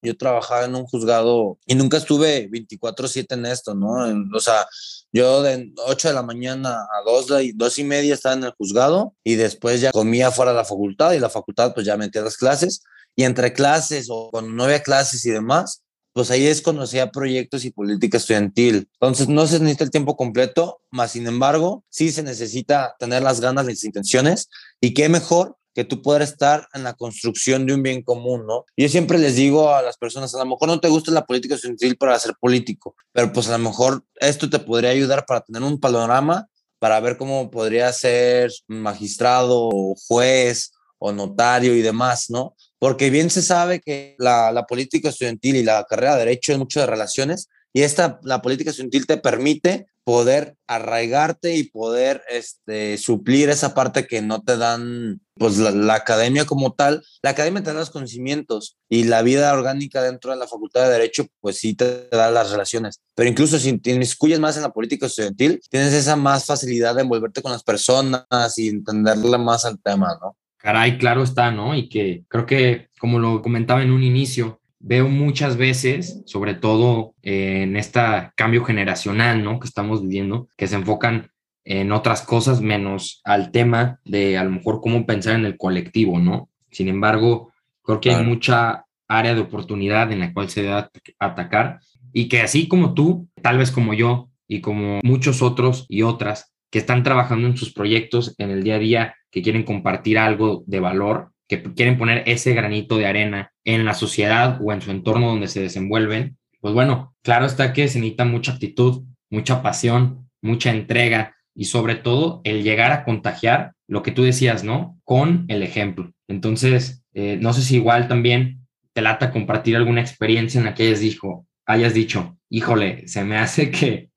yo 0.03 0.17
trabajaba 0.17 0.65
en 0.65 0.75
un 0.75 0.85
juzgado 0.85 1.57
y 1.65 1.75
nunca 1.75 1.97
estuve 1.97 2.49
24/7 2.49 3.35
en 3.35 3.45
esto, 3.45 3.73
¿no? 3.73 4.05
o 4.35 4.39
sea, 4.39 4.67
yo 5.11 5.41
de 5.41 5.71
8 5.85 6.09
de 6.09 6.13
la 6.13 6.23
mañana 6.23 6.71
a 6.71 7.01
2, 7.05 7.27
dos 7.55 7.79
y 7.79 7.83
media 7.83 8.13
estaba 8.13 8.35
en 8.35 8.43
el 8.43 8.51
juzgado 8.51 9.15
y 9.23 9.35
después 9.35 9.81
ya 9.81 9.91
comía 9.91 10.31
fuera 10.31 10.51
de 10.51 10.57
la 10.57 10.65
facultad 10.65 11.13
y 11.13 11.19
la 11.19 11.29
facultad 11.29 11.73
pues 11.73 11.85
ya 11.85 11.97
metía 11.97 12.21
las 12.21 12.37
clases 12.37 12.83
y 13.15 13.23
entre 13.23 13.53
clases 13.53 14.07
o 14.09 14.29
cuando 14.31 14.51
no 14.51 14.63
había 14.63 14.81
clases 14.81 15.25
y 15.25 15.31
demás, 15.31 15.83
pues 16.13 16.29
ahí 16.31 16.45
es 16.45 16.63
proyectos 17.11 17.65
y 17.65 17.71
política 17.71 18.17
estudiantil. 18.17 18.89
Entonces 18.93 19.27
no 19.27 19.47
se 19.47 19.59
necesita 19.59 19.83
el 19.83 19.91
tiempo 19.91 20.15
completo, 20.15 20.81
más 20.91 21.11
sin 21.11 21.27
embargo, 21.27 21.83
sí 21.89 22.11
se 22.11 22.23
necesita 22.23 22.95
tener 22.99 23.23
las 23.23 23.41
ganas, 23.41 23.65
las 23.65 23.83
intenciones 23.83 24.49
y 24.79 24.93
qué 24.93 25.09
mejor 25.09 25.57
que 25.73 25.83
tú 25.83 26.01
puedas 26.01 26.29
estar 26.29 26.67
en 26.73 26.83
la 26.83 26.93
construcción 26.93 27.65
de 27.65 27.73
un 27.73 27.83
bien 27.83 28.01
común, 28.01 28.45
¿no? 28.45 28.65
Yo 28.77 28.88
siempre 28.89 29.17
les 29.17 29.36
digo 29.36 29.73
a 29.73 29.81
las 29.81 29.97
personas, 29.97 30.33
a 30.36 30.39
lo 30.39 30.45
mejor 30.45 30.67
no 30.67 30.79
te 30.79 30.88
gusta 30.88 31.12
la 31.12 31.25
política 31.25 31.55
estudiantil 31.55 31.97
para 31.97 32.19
ser 32.19 32.33
político, 32.39 32.95
pero 33.12 33.31
pues 33.33 33.47
a 33.49 33.57
lo 33.57 33.63
mejor 33.63 34.03
esto 34.15 34.49
te 34.49 34.59
podría 34.59 34.91
ayudar 34.91 35.25
para 35.25 35.41
tener 35.41 35.63
un 35.63 35.79
panorama, 35.79 36.47
para 36.79 36.99
ver 36.99 37.17
cómo 37.17 37.49
podría 37.49 37.91
ser 37.93 38.51
magistrado, 38.67 39.71
juez 40.07 40.71
o 40.99 41.12
notario 41.12 41.75
y 41.75 41.81
demás, 41.81 42.29
¿no? 42.29 42.55
Porque 42.79 43.09
bien 43.09 43.29
se 43.29 43.41
sabe 43.41 43.79
que 43.79 44.15
la, 44.19 44.51
la 44.51 44.65
política 44.65 45.09
estudiantil 45.09 45.55
y 45.55 45.63
la 45.63 45.86
carrera 45.86 46.13
de 46.13 46.19
derecho 46.19 46.51
es 46.51 46.57
mucho 46.57 46.79
de 46.79 46.86
relaciones 46.86 47.49
y 47.73 47.81
esta, 47.81 48.19
la 48.23 48.41
política 48.41 48.69
estudiantil 48.69 49.07
te 49.07 49.17
permite 49.17 49.88
poder 50.03 50.55
arraigarte 50.67 51.55
y 51.55 51.63
poder 51.63 52.21
este, 52.29 52.97
suplir 52.97 53.49
esa 53.49 53.73
parte 53.73 54.05
que 54.05 54.21
no 54.21 54.43
te 54.43 54.57
dan, 54.57 55.21
pues 55.35 55.57
la, 55.57 55.95
academia 55.95 56.45
como 56.45 56.73
tal. 56.73 57.03
La 57.21 57.31
academia 57.31 57.63
te 57.63 57.71
da 57.71 57.79
los 57.79 57.89
conocimientos 57.89 58.77
y 58.89 59.05
la 59.05 59.21
vida 59.21 59.53
orgánica 59.53 60.01
dentro 60.01 60.31
de 60.31 60.37
la 60.37 60.47
facultad 60.47 60.83
de 60.83 60.91
Derecho, 60.91 61.27
pues 61.39 61.57
sí 61.57 61.73
te 61.73 62.07
da 62.09 62.31
las 62.31 62.51
relaciones. 62.51 63.01
Pero 63.15 63.29
incluso 63.29 63.59
si 63.59 63.77
te 63.77 63.91
inmiscuyes 63.91 64.39
más 64.39 64.55
en 64.55 64.63
la 64.63 64.71
política 64.71 65.07
estudiantil, 65.07 65.61
tienes 65.69 65.93
esa 65.93 66.15
más 66.15 66.45
facilidad 66.45 66.95
de 66.95 67.01
envolverte 67.01 67.41
con 67.41 67.51
las 67.51 67.63
personas 67.63 68.25
y 68.57 68.69
entenderle 68.69 69.37
más 69.37 69.65
al 69.65 69.79
tema, 69.81 70.17
¿no? 70.21 70.35
Caray, 70.57 70.97
claro 70.97 71.23
está, 71.23 71.51
¿no? 71.51 71.75
Y 71.75 71.89
que 71.89 72.23
creo 72.29 72.45
que, 72.45 72.87
como 72.97 73.19
lo 73.19 73.41
comentaba 73.41 73.83
en 73.83 73.91
un 73.91 74.01
inicio, 74.01 74.61
veo 74.79 75.09
muchas 75.09 75.57
veces, 75.57 76.21
sobre 76.25 76.55
todo 76.55 77.15
en 77.21 77.75
este 77.75 77.99
cambio 78.35 78.63
generacional, 78.63 79.43
¿no? 79.43 79.59
Que 79.59 79.67
estamos 79.67 80.01
viviendo, 80.01 80.47
que 80.55 80.67
se 80.67 80.75
enfocan 80.75 81.31
en 81.65 81.91
otras 81.91 82.21
cosas 82.21 82.62
menos 82.62 83.21
al 83.23 83.52
tema 83.52 83.99
de 84.04 84.38
a 84.38 84.43
lo 84.43 84.52
mejor 84.52 84.82
cómo 84.82 85.06
pensar 85.06 85.36
en 85.36 85.45
el 85.45 85.58
colectivo, 85.58 86.19
¿no? 86.19 86.49
Sin 86.71 86.88
embargo, 86.88 87.52
creo 87.84 88.02
que 88.02 88.12
hay 88.12 88.23
mucha 88.23 88.86
área 89.08 89.36
de 89.36 89.41
oportunidad 89.41 90.12
en 90.12 90.19
la 90.19 90.34
cual 90.34 90.49
se 90.49 90.63
debe 90.63 90.88
atacar 91.19 91.80
y 92.12 92.28
que 92.28 92.41
así 92.41 92.67
como 92.67 92.93
tú, 92.93 93.28
tal 93.41 93.58
vez 93.58 93.71
como 93.71 93.93
yo 93.93 94.30
y 94.47 94.62
como 94.62 94.99
muchos 95.04 95.41
otros 95.41 95.86
y 95.89 96.02
otras 96.04 96.54
que 96.69 96.80
están 96.80 97.04
trabajando 97.04 97.47
en 97.47 97.58
sus 97.58 97.73
proyectos 97.73 98.36
en 98.38 98.49
el 98.49 98.63
día 98.63 98.76
a 98.76 98.80
día, 98.80 99.15
que 99.30 99.41
quieren 99.41 99.63
compartir 99.63 100.17
algo 100.17 100.63
de 100.65 100.80
valor, 100.80 101.32
que 101.47 101.62
quieren 101.62 101.97
poner 101.97 102.23
ese 102.26 102.54
granito 102.54 102.97
de 102.97 103.06
arena 103.06 103.52
en 103.63 103.86
la 103.86 103.93
sociedad 103.93 104.60
o 104.62 104.73
en 104.73 104.82
su 104.82 104.91
entorno 104.91 105.28
donde 105.28 105.47
se 105.47 105.62
desenvuelven, 105.62 106.38
pues 106.62 106.73
bueno, 106.73 107.15
claro 107.21 107.45
está 107.45 107.73
que 107.73 107.88
se 107.88 107.99
necesita 107.99 108.26
mucha 108.26 108.54
actitud, 108.54 109.04
mucha 109.30 109.62
pasión, 109.62 110.30
mucha 110.41 110.71
entrega 110.71 111.36
y 111.55 111.65
sobre 111.65 111.95
todo 111.95 112.41
el 112.43 112.63
llegar 112.63 112.91
a 112.91 113.03
contagiar 113.03 113.73
lo 113.87 114.03
que 114.03 114.11
tú 114.11 114.23
decías, 114.23 114.63
¿no? 114.63 114.99
Con 115.03 115.45
el 115.47 115.63
ejemplo. 115.63 116.11
Entonces, 116.27 117.03
eh, 117.13 117.37
no 117.39 117.53
sé 117.53 117.61
si 117.61 117.75
igual 117.75 118.07
también 118.07 118.59
te 118.93 119.01
lata 119.01 119.31
compartir 119.31 119.75
alguna 119.75 120.01
experiencia 120.01 120.59
en 120.59 120.65
la 120.65 120.73
que 120.73 120.83
hayas, 120.83 120.99
dijo, 120.99 121.45
hayas 121.65 121.93
dicho, 121.93 122.37
híjole, 122.49 123.07
se 123.07 123.23
me 123.23 123.37
hace 123.37 123.71
que, 123.71 124.09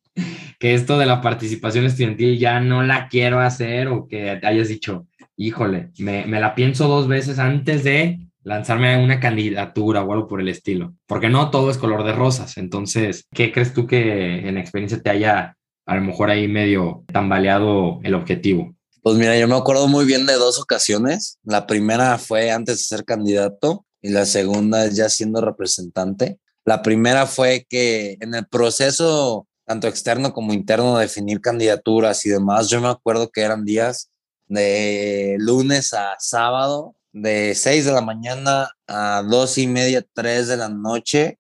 que 0.59 0.75
esto 0.75 0.99
de 0.99 1.07
la 1.07 1.21
participación 1.21 1.85
estudiantil 1.85 2.39
ya 2.39 2.61
no 2.61 2.83
la 2.83 3.09
quiero 3.09 3.41
hacer 3.41 3.89
o 3.89 4.07
que 4.07 4.41
hayas 4.43 4.69
dicho, 4.69 5.07
híjole, 5.37 5.91
me, 5.99 6.27
me 6.27 6.41
la 6.41 6.55
pienso 6.55 6.89
dos 6.89 7.09
veces 7.09 7.39
antes 7.39 7.85
de 7.85 8.21
lanzarme 8.43 8.95
a 8.95 8.99
una 8.99 9.19
candidatura 9.19 10.05
o 10.05 10.13
algo 10.13 10.29
por 10.29 10.41
el 10.41 10.49
estilo, 10.49 10.95
porque 11.07 11.29
no 11.29 11.51
todo 11.51 11.69
es 11.69 11.79
color 11.79 12.05
de 12.05 12.13
rosas. 12.13 12.57
Entonces, 12.59 13.27
¿qué 13.35 13.51
crees 13.51 13.75
tú 13.75 13.89
que 13.89 14.49
en 14.49 14.57
experiencia 14.57 15.03
te 15.03 15.11
haya 15.11 15.56
a 15.87 15.95
lo 15.95 16.03
mejor 16.03 16.31
ahí 16.31 16.49
medio 16.49 17.05
tambaleado 17.13 18.01
el 18.03 18.15
objetivo? 18.15 18.75
Pues 19.03 19.17
mira, 19.17 19.39
yo 19.39 19.47
me 19.47 19.55
acuerdo 19.55 19.87
muy 19.87 20.05
bien 20.05 20.27
de 20.27 20.35
dos 20.35 20.61
ocasiones. 20.61 21.39
La 21.45 21.67
primera 21.67 22.19
fue 22.19 22.51
antes 22.51 22.79
de 22.79 22.83
ser 22.83 23.05
candidato 23.05 23.87
y 24.03 24.11
la 24.11 24.27
segunda 24.27 24.89
ya 24.89 25.09
siendo 25.09 25.41
representante. 25.41 26.39
La 26.65 26.83
primera 26.83 27.27
fue 27.27 27.65
que 27.69 28.17
en 28.21 28.35
el 28.35 28.47
proceso, 28.49 29.47
tanto 29.65 29.87
externo 29.87 30.33
como 30.33 30.53
interno, 30.53 30.97
de 30.97 31.05
definir 31.05 31.41
candidaturas 31.41 32.27
y 32.27 32.31
demás, 32.31 32.69
yo 32.69 32.81
me 32.81 32.89
acuerdo 32.89 33.31
que 33.31 33.43
eran 33.43 33.65
días 33.65 34.11
de 34.49 35.37
lunes 35.39 35.95
a 35.95 36.17
sábado, 36.19 36.97
de 37.13 37.55
6 37.55 37.85
de 37.85 37.93
la 37.93 38.01
mañana 38.01 38.71
a 38.89 39.23
dos 39.23 39.57
y 39.59 39.69
media, 39.69 40.05
3 40.15 40.49
de 40.49 40.57
la 40.57 40.69
noche, 40.69 41.39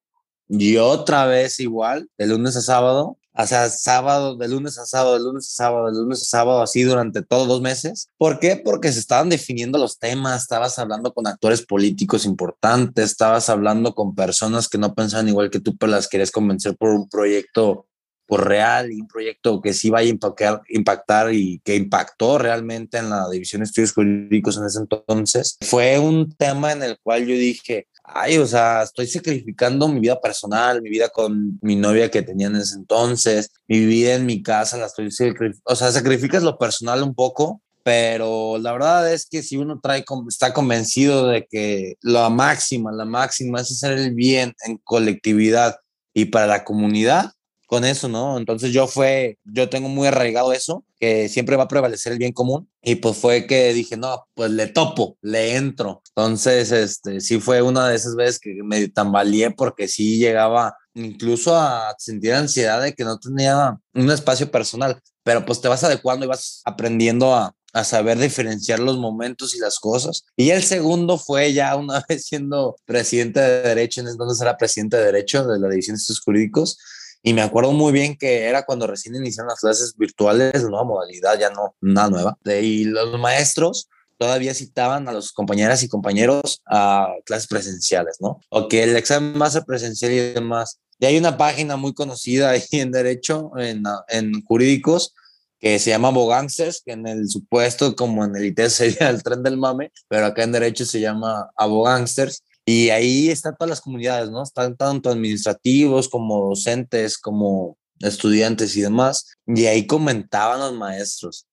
y 0.48 0.76
otra 0.76 1.26
vez 1.26 1.58
igual, 1.58 2.08
de 2.16 2.26
lunes 2.28 2.56
a 2.56 2.60
sábado, 2.60 3.18
o 3.38 3.46
sea, 3.46 3.68
sábado, 3.68 4.36
de 4.36 4.48
lunes 4.48 4.78
a 4.78 4.86
sábado, 4.86 5.14
de 5.14 5.24
lunes 5.24 5.46
a 5.46 5.54
sábado, 5.54 5.86
de 5.86 5.98
lunes 6.00 6.22
a 6.22 6.24
sábado, 6.24 6.62
así 6.62 6.82
durante 6.82 7.22
todos 7.22 7.46
dos 7.48 7.60
meses. 7.60 8.08
¿Por 8.16 8.38
qué? 8.38 8.56
Porque 8.56 8.92
se 8.92 9.00
estaban 9.00 9.28
definiendo 9.28 9.78
los 9.78 9.98
temas, 9.98 10.42
estabas 10.42 10.78
hablando 10.78 11.12
con 11.12 11.26
actores 11.26 11.64
políticos 11.64 12.24
importantes, 12.24 13.10
estabas 13.10 13.48
hablando 13.50 13.94
con 13.94 14.14
personas 14.14 14.68
que 14.68 14.78
no 14.78 14.94
pensaban 14.94 15.28
igual 15.28 15.50
que 15.50 15.60
tú, 15.60 15.76
pero 15.76 15.92
las 15.92 16.08
querías 16.08 16.30
convencer 16.30 16.76
por 16.76 16.90
un 16.90 17.08
proyecto 17.08 17.86
por 18.26 18.46
real 18.46 18.92
y 18.92 19.00
un 19.00 19.06
proyecto 19.06 19.60
que 19.60 19.72
sí 19.72 19.88
vaya 19.88 20.10
a 20.10 20.60
impactar 20.68 21.32
y 21.32 21.60
que 21.60 21.76
impactó 21.76 22.38
realmente 22.38 22.98
en 22.98 23.10
la 23.10 23.28
División 23.30 23.60
de 23.60 23.66
Estudios 23.66 23.92
Jurídicos 23.92 24.56
en 24.58 24.66
ese 24.66 24.80
entonces, 24.80 25.56
fue 25.60 25.98
un 25.98 26.32
tema 26.32 26.72
en 26.72 26.82
el 26.82 26.98
cual 26.98 27.26
yo 27.26 27.34
dije, 27.34 27.86
ay, 28.08 28.38
o 28.38 28.46
sea, 28.46 28.82
estoy 28.82 29.06
sacrificando 29.06 29.88
mi 29.88 30.00
vida 30.00 30.20
personal, 30.20 30.82
mi 30.82 30.90
vida 30.90 31.08
con 31.08 31.58
mi 31.62 31.76
novia 31.76 32.10
que 32.10 32.22
tenía 32.22 32.46
en 32.46 32.56
ese 32.56 32.76
entonces, 32.76 33.50
mi 33.68 33.84
vida 33.84 34.14
en 34.14 34.26
mi 34.26 34.42
casa, 34.42 34.76
la 34.76 34.86
estoy 34.86 35.08
o 35.64 35.76
sea, 35.76 35.92
sacrificas 35.92 36.42
lo 36.42 36.58
personal 36.58 37.02
un 37.02 37.14
poco, 37.14 37.60
pero 37.82 38.58
la 38.58 38.72
verdad 38.72 39.12
es 39.12 39.26
que 39.26 39.42
si 39.42 39.56
uno 39.56 39.80
trae, 39.80 40.04
está 40.28 40.52
convencido 40.52 41.28
de 41.28 41.46
que 41.46 41.96
la 42.02 42.28
máxima, 42.30 42.90
la 42.92 43.04
máxima 43.04 43.60
es 43.60 43.70
hacer 43.70 43.98
el 43.98 44.14
bien 44.14 44.54
en 44.64 44.78
colectividad 44.78 45.76
y 46.12 46.26
para 46.26 46.46
la 46.46 46.64
comunidad, 46.64 47.32
con 47.66 47.84
eso, 47.84 48.08
¿no? 48.08 48.38
Entonces 48.38 48.72
yo 48.72 48.86
fue, 48.86 49.38
yo 49.44 49.68
tengo 49.68 49.88
muy 49.88 50.06
arraigado 50.06 50.52
eso, 50.52 50.84
que 50.98 51.28
siempre 51.28 51.56
va 51.56 51.64
a 51.64 51.68
prevalecer 51.68 52.12
el 52.12 52.18
bien 52.18 52.32
común. 52.32 52.68
Y 52.80 52.96
pues 52.96 53.16
fue 53.16 53.46
que 53.46 53.74
dije, 53.74 53.96
no, 53.96 54.26
pues 54.34 54.50
le 54.52 54.68
topo, 54.68 55.18
le 55.20 55.56
entro. 55.56 56.02
Entonces, 56.14 56.70
este, 56.72 57.20
sí 57.20 57.40
fue 57.40 57.62
una 57.62 57.88
de 57.88 57.96
esas 57.96 58.14
veces 58.14 58.38
que 58.38 58.54
me 58.62 58.88
tambaleé 58.88 59.50
porque 59.50 59.88
sí 59.88 60.18
llegaba 60.18 60.76
incluso 60.94 61.56
a 61.56 61.94
sentir 61.98 62.32
ansiedad 62.32 62.80
de 62.80 62.94
que 62.94 63.04
no 63.04 63.18
tenía 63.18 63.76
un 63.94 64.10
espacio 64.10 64.50
personal, 64.50 65.00
pero 65.22 65.44
pues 65.44 65.60
te 65.60 65.68
vas 65.68 65.84
adecuando 65.84 66.24
y 66.24 66.28
vas 66.28 66.62
aprendiendo 66.64 67.34
a, 67.34 67.54
a 67.76 67.84
saber 67.84 68.16
diferenciar 68.16 68.78
los 68.78 68.96
momentos 68.96 69.54
y 69.54 69.58
las 69.58 69.78
cosas. 69.78 70.24
Y 70.34 70.48
el 70.48 70.62
segundo 70.62 71.18
fue 71.18 71.52
ya 71.52 71.76
una 71.76 72.02
vez 72.08 72.24
siendo 72.24 72.76
presidente 72.86 73.40
de 73.40 73.62
Derecho, 73.62 74.00
en 74.00 74.08
entonces 74.08 74.40
era 74.40 74.56
presidente 74.56 74.96
de 74.96 75.04
Derecho 75.04 75.46
de 75.46 75.58
la 75.58 75.68
División 75.68 75.94
de 75.96 75.98
Estudios 75.98 76.20
Jurídicos, 76.20 76.78
y 77.26 77.34
me 77.34 77.42
acuerdo 77.42 77.72
muy 77.72 77.92
bien 77.92 78.16
que 78.16 78.44
era 78.44 78.64
cuando 78.64 78.86
recién 78.86 79.16
iniciaron 79.16 79.48
las 79.48 79.58
clases 79.58 79.96
virtuales, 79.96 80.62
nueva 80.62 80.84
modalidad, 80.84 81.36
ya 81.36 81.50
no, 81.50 81.74
nada 81.80 82.08
nueva. 82.08 82.38
Y 82.62 82.84
los 82.84 83.18
maestros 83.18 83.88
todavía 84.16 84.54
citaban 84.54 85.08
a 85.08 85.12
los 85.12 85.32
compañeras 85.32 85.82
y 85.82 85.88
compañeros 85.88 86.62
a 86.66 87.08
clases 87.24 87.48
presenciales, 87.48 88.18
¿no? 88.20 88.38
O 88.48 88.68
que 88.68 88.84
el 88.84 88.94
examen 88.94 89.42
va 89.42 89.46
a 89.46 89.50
ser 89.50 89.64
presencial 89.64 90.12
y 90.12 90.34
demás. 90.34 90.78
Y 91.00 91.06
hay 91.06 91.18
una 91.18 91.36
página 91.36 91.76
muy 91.76 91.94
conocida 91.94 92.50
ahí 92.50 92.62
en 92.70 92.92
Derecho, 92.92 93.50
en, 93.56 93.82
en 94.06 94.44
jurídicos, 94.44 95.12
que 95.58 95.80
se 95.80 95.90
llama 95.90 96.08
Abogánsters, 96.08 96.80
que 96.86 96.92
en 96.92 97.08
el 97.08 97.28
supuesto, 97.28 97.96
como 97.96 98.24
en 98.24 98.36
el 98.36 98.44
ITES 98.44 98.72
sería 98.72 99.10
el 99.10 99.24
tren 99.24 99.42
del 99.42 99.56
mame, 99.56 99.90
pero 100.06 100.26
acá 100.26 100.44
en 100.44 100.52
Derecho 100.52 100.86
se 100.86 101.00
llama 101.00 101.50
Abogánsters. 101.56 102.44
Y 102.68 102.90
ahí 102.90 103.30
están 103.30 103.54
todas 103.56 103.70
las 103.70 103.80
comunidades, 103.80 104.28
¿no? 104.28 104.42
Están 104.42 104.76
tanto 104.76 105.08
administrativos 105.08 106.08
como 106.08 106.48
docentes, 106.48 107.16
como 107.16 107.78
estudiantes 108.00 108.76
y 108.76 108.80
demás. 108.80 109.24
Y 109.46 109.66
ahí 109.66 109.86
comentaban 109.86 110.58
los 110.58 110.74
maestros. 110.74 111.46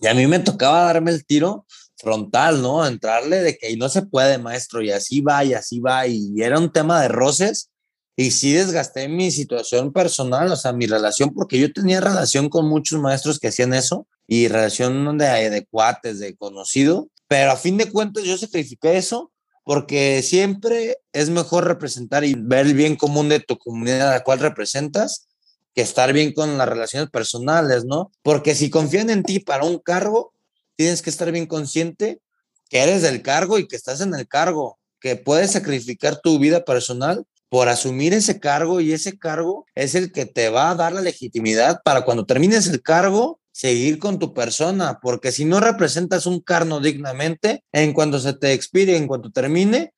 Y 0.00 0.06
a 0.06 0.12
mí 0.12 0.26
me 0.26 0.40
tocaba 0.40 0.84
darme 0.84 1.12
el 1.12 1.24
tiro 1.24 1.64
frontal, 1.96 2.60
¿no? 2.60 2.86
Entrarle 2.86 3.38
de 3.38 3.56
que 3.56 3.68
ahí 3.68 3.76
no 3.76 3.88
se 3.88 4.02
puede, 4.02 4.36
maestro, 4.36 4.82
y 4.82 4.90
así 4.90 5.22
va, 5.22 5.42
y 5.44 5.54
así 5.54 5.80
va. 5.80 6.06
Y 6.06 6.34
era 6.42 6.58
un 6.58 6.70
tema 6.70 7.00
de 7.00 7.08
roces. 7.08 7.70
Y 8.14 8.30
sí 8.30 8.52
desgasté 8.52 9.08
mi 9.08 9.30
situación 9.30 9.94
personal, 9.94 10.52
o 10.52 10.56
sea, 10.56 10.74
mi 10.74 10.86
relación, 10.86 11.32
porque 11.34 11.58
yo 11.58 11.72
tenía 11.72 12.02
relación 12.02 12.50
con 12.50 12.68
muchos 12.68 13.00
maestros 13.00 13.40
que 13.40 13.48
hacían 13.48 13.72
eso 13.72 14.06
y 14.28 14.48
relación 14.48 15.16
de, 15.16 15.50
de 15.50 15.66
cuates, 15.66 16.18
de 16.18 16.36
conocido, 16.36 17.08
pero 17.28 17.50
a 17.50 17.56
fin 17.56 17.76
de 17.76 17.90
cuentas 17.90 18.22
yo 18.24 18.38
sacrifiqué 18.38 18.98
eso 18.98 19.32
porque 19.64 20.22
siempre 20.22 20.98
es 21.12 21.30
mejor 21.30 21.64
representar 21.66 22.24
y 22.24 22.34
ver 22.36 22.66
el 22.66 22.74
bien 22.74 22.96
común 22.96 23.28
de 23.28 23.40
tu 23.40 23.58
comunidad 23.58 24.10
a 24.10 24.12
la 24.12 24.22
cual 24.22 24.38
representas 24.38 25.26
que 25.74 25.82
estar 25.82 26.12
bien 26.12 26.32
con 26.32 26.56
las 26.56 26.68
relaciones 26.68 27.10
personales, 27.10 27.84
¿no? 27.84 28.12
Porque 28.22 28.54
si 28.54 28.70
confían 28.70 29.10
en 29.10 29.24
ti 29.24 29.40
para 29.40 29.64
un 29.64 29.78
cargo, 29.78 30.32
tienes 30.76 31.02
que 31.02 31.10
estar 31.10 31.32
bien 31.32 31.46
consciente 31.46 32.20
que 32.68 32.82
eres 32.82 33.02
del 33.02 33.22
cargo 33.22 33.58
y 33.58 33.66
que 33.66 33.76
estás 33.76 34.00
en 34.00 34.14
el 34.14 34.28
cargo, 34.28 34.78
que 35.00 35.16
puedes 35.16 35.52
sacrificar 35.52 36.20
tu 36.20 36.38
vida 36.38 36.64
personal 36.64 37.26
por 37.48 37.68
asumir 37.68 38.12
ese 38.14 38.40
cargo 38.40 38.80
y 38.80 38.92
ese 38.92 39.18
cargo 39.18 39.66
es 39.74 39.94
el 39.94 40.12
que 40.12 40.26
te 40.26 40.48
va 40.48 40.70
a 40.70 40.74
dar 40.74 40.92
la 40.92 41.00
legitimidad 41.00 41.80
para 41.84 42.04
cuando 42.04 42.26
termines 42.26 42.66
el 42.66 42.82
cargo 42.82 43.40
seguir 43.54 44.00
con 44.00 44.18
tu 44.18 44.34
persona, 44.34 44.98
porque 45.00 45.30
si 45.30 45.44
no 45.44 45.60
representas 45.60 46.26
un 46.26 46.40
carno 46.40 46.80
dignamente, 46.80 47.62
en 47.70 47.92
cuanto 47.92 48.18
se 48.18 48.32
te 48.32 48.52
expire, 48.52 48.96
en 48.96 49.06
cuanto 49.06 49.30
termine, 49.30 49.94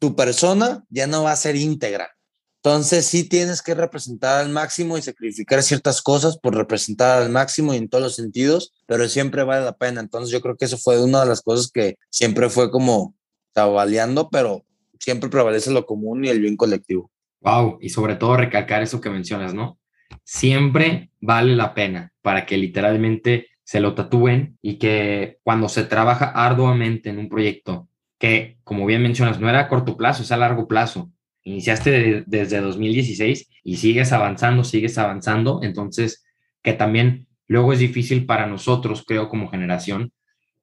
tu 0.00 0.16
persona 0.16 0.84
ya 0.90 1.06
no 1.06 1.22
va 1.22 1.30
a 1.30 1.36
ser 1.36 1.54
íntegra. 1.54 2.10
Entonces 2.56 3.06
sí 3.06 3.22
tienes 3.22 3.62
que 3.62 3.76
representar 3.76 4.40
al 4.40 4.48
máximo 4.48 4.98
y 4.98 5.02
sacrificar 5.02 5.62
ciertas 5.62 6.02
cosas 6.02 6.36
por 6.36 6.56
representar 6.56 7.22
al 7.22 7.30
máximo 7.30 7.72
y 7.72 7.76
en 7.76 7.88
todos 7.88 8.02
los 8.02 8.16
sentidos, 8.16 8.74
pero 8.86 9.08
siempre 9.08 9.44
vale 9.44 9.64
la 9.64 9.76
pena. 9.76 10.00
Entonces 10.00 10.32
yo 10.32 10.40
creo 10.40 10.56
que 10.56 10.64
eso 10.64 10.76
fue 10.76 11.00
una 11.00 11.20
de 11.20 11.26
las 11.26 11.42
cosas 11.42 11.70
que 11.70 11.98
siempre 12.10 12.50
fue 12.50 12.72
como 12.72 13.14
tabaleando, 13.52 14.30
pero 14.30 14.64
siempre 14.98 15.30
prevalece 15.30 15.70
lo 15.70 15.86
común 15.86 16.24
y 16.24 16.28
el 16.28 16.40
bien 16.40 16.56
colectivo. 16.56 17.12
Wow, 17.40 17.78
y 17.80 17.90
sobre 17.90 18.16
todo 18.16 18.36
recalcar 18.36 18.82
eso 18.82 19.00
que 19.00 19.10
mencionas, 19.10 19.54
¿no? 19.54 19.78
Siempre 20.24 21.10
vale 21.20 21.56
la 21.56 21.74
pena 21.74 22.12
para 22.22 22.46
que 22.46 22.56
literalmente 22.56 23.48
se 23.64 23.80
lo 23.80 23.94
tatúen 23.94 24.58
y 24.62 24.78
que 24.78 25.38
cuando 25.42 25.68
se 25.68 25.84
trabaja 25.84 26.26
arduamente 26.26 27.10
en 27.10 27.18
un 27.18 27.28
proyecto 27.28 27.88
que, 28.18 28.58
como 28.64 28.86
bien 28.86 29.02
mencionas, 29.02 29.40
no 29.40 29.48
era 29.48 29.60
a 29.60 29.68
corto 29.68 29.96
plazo, 29.96 30.22
es 30.22 30.32
a 30.32 30.36
largo 30.36 30.68
plazo. 30.68 31.10
Iniciaste 31.42 32.24
desde 32.26 32.60
2016 32.60 33.48
y 33.64 33.76
sigues 33.76 34.12
avanzando, 34.12 34.64
sigues 34.64 34.98
avanzando. 34.98 35.60
Entonces, 35.62 36.24
que 36.62 36.72
también 36.72 37.26
luego 37.46 37.72
es 37.72 37.78
difícil 37.78 38.24
para 38.26 38.46
nosotros, 38.46 39.04
creo, 39.06 39.28
como 39.28 39.48
generación, 39.48 40.12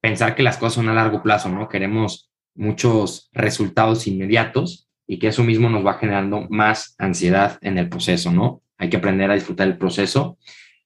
pensar 0.00 0.34
que 0.34 0.42
las 0.42 0.58
cosas 0.58 0.74
son 0.74 0.88
a 0.88 0.94
largo 0.94 1.22
plazo, 1.22 1.48
¿no? 1.48 1.68
Queremos 1.68 2.30
muchos 2.54 3.30
resultados 3.32 4.06
inmediatos 4.06 4.88
y 5.06 5.18
que 5.18 5.28
eso 5.28 5.44
mismo 5.44 5.68
nos 5.68 5.84
va 5.84 5.98
generando 5.98 6.46
más 6.50 6.94
ansiedad 6.98 7.58
en 7.60 7.78
el 7.78 7.88
proceso, 7.88 8.32
¿no? 8.32 8.62
Hay 8.78 8.90
que 8.90 8.96
aprender 8.96 9.30
a 9.30 9.34
disfrutar 9.34 9.66
el 9.66 9.78
proceso. 9.78 10.38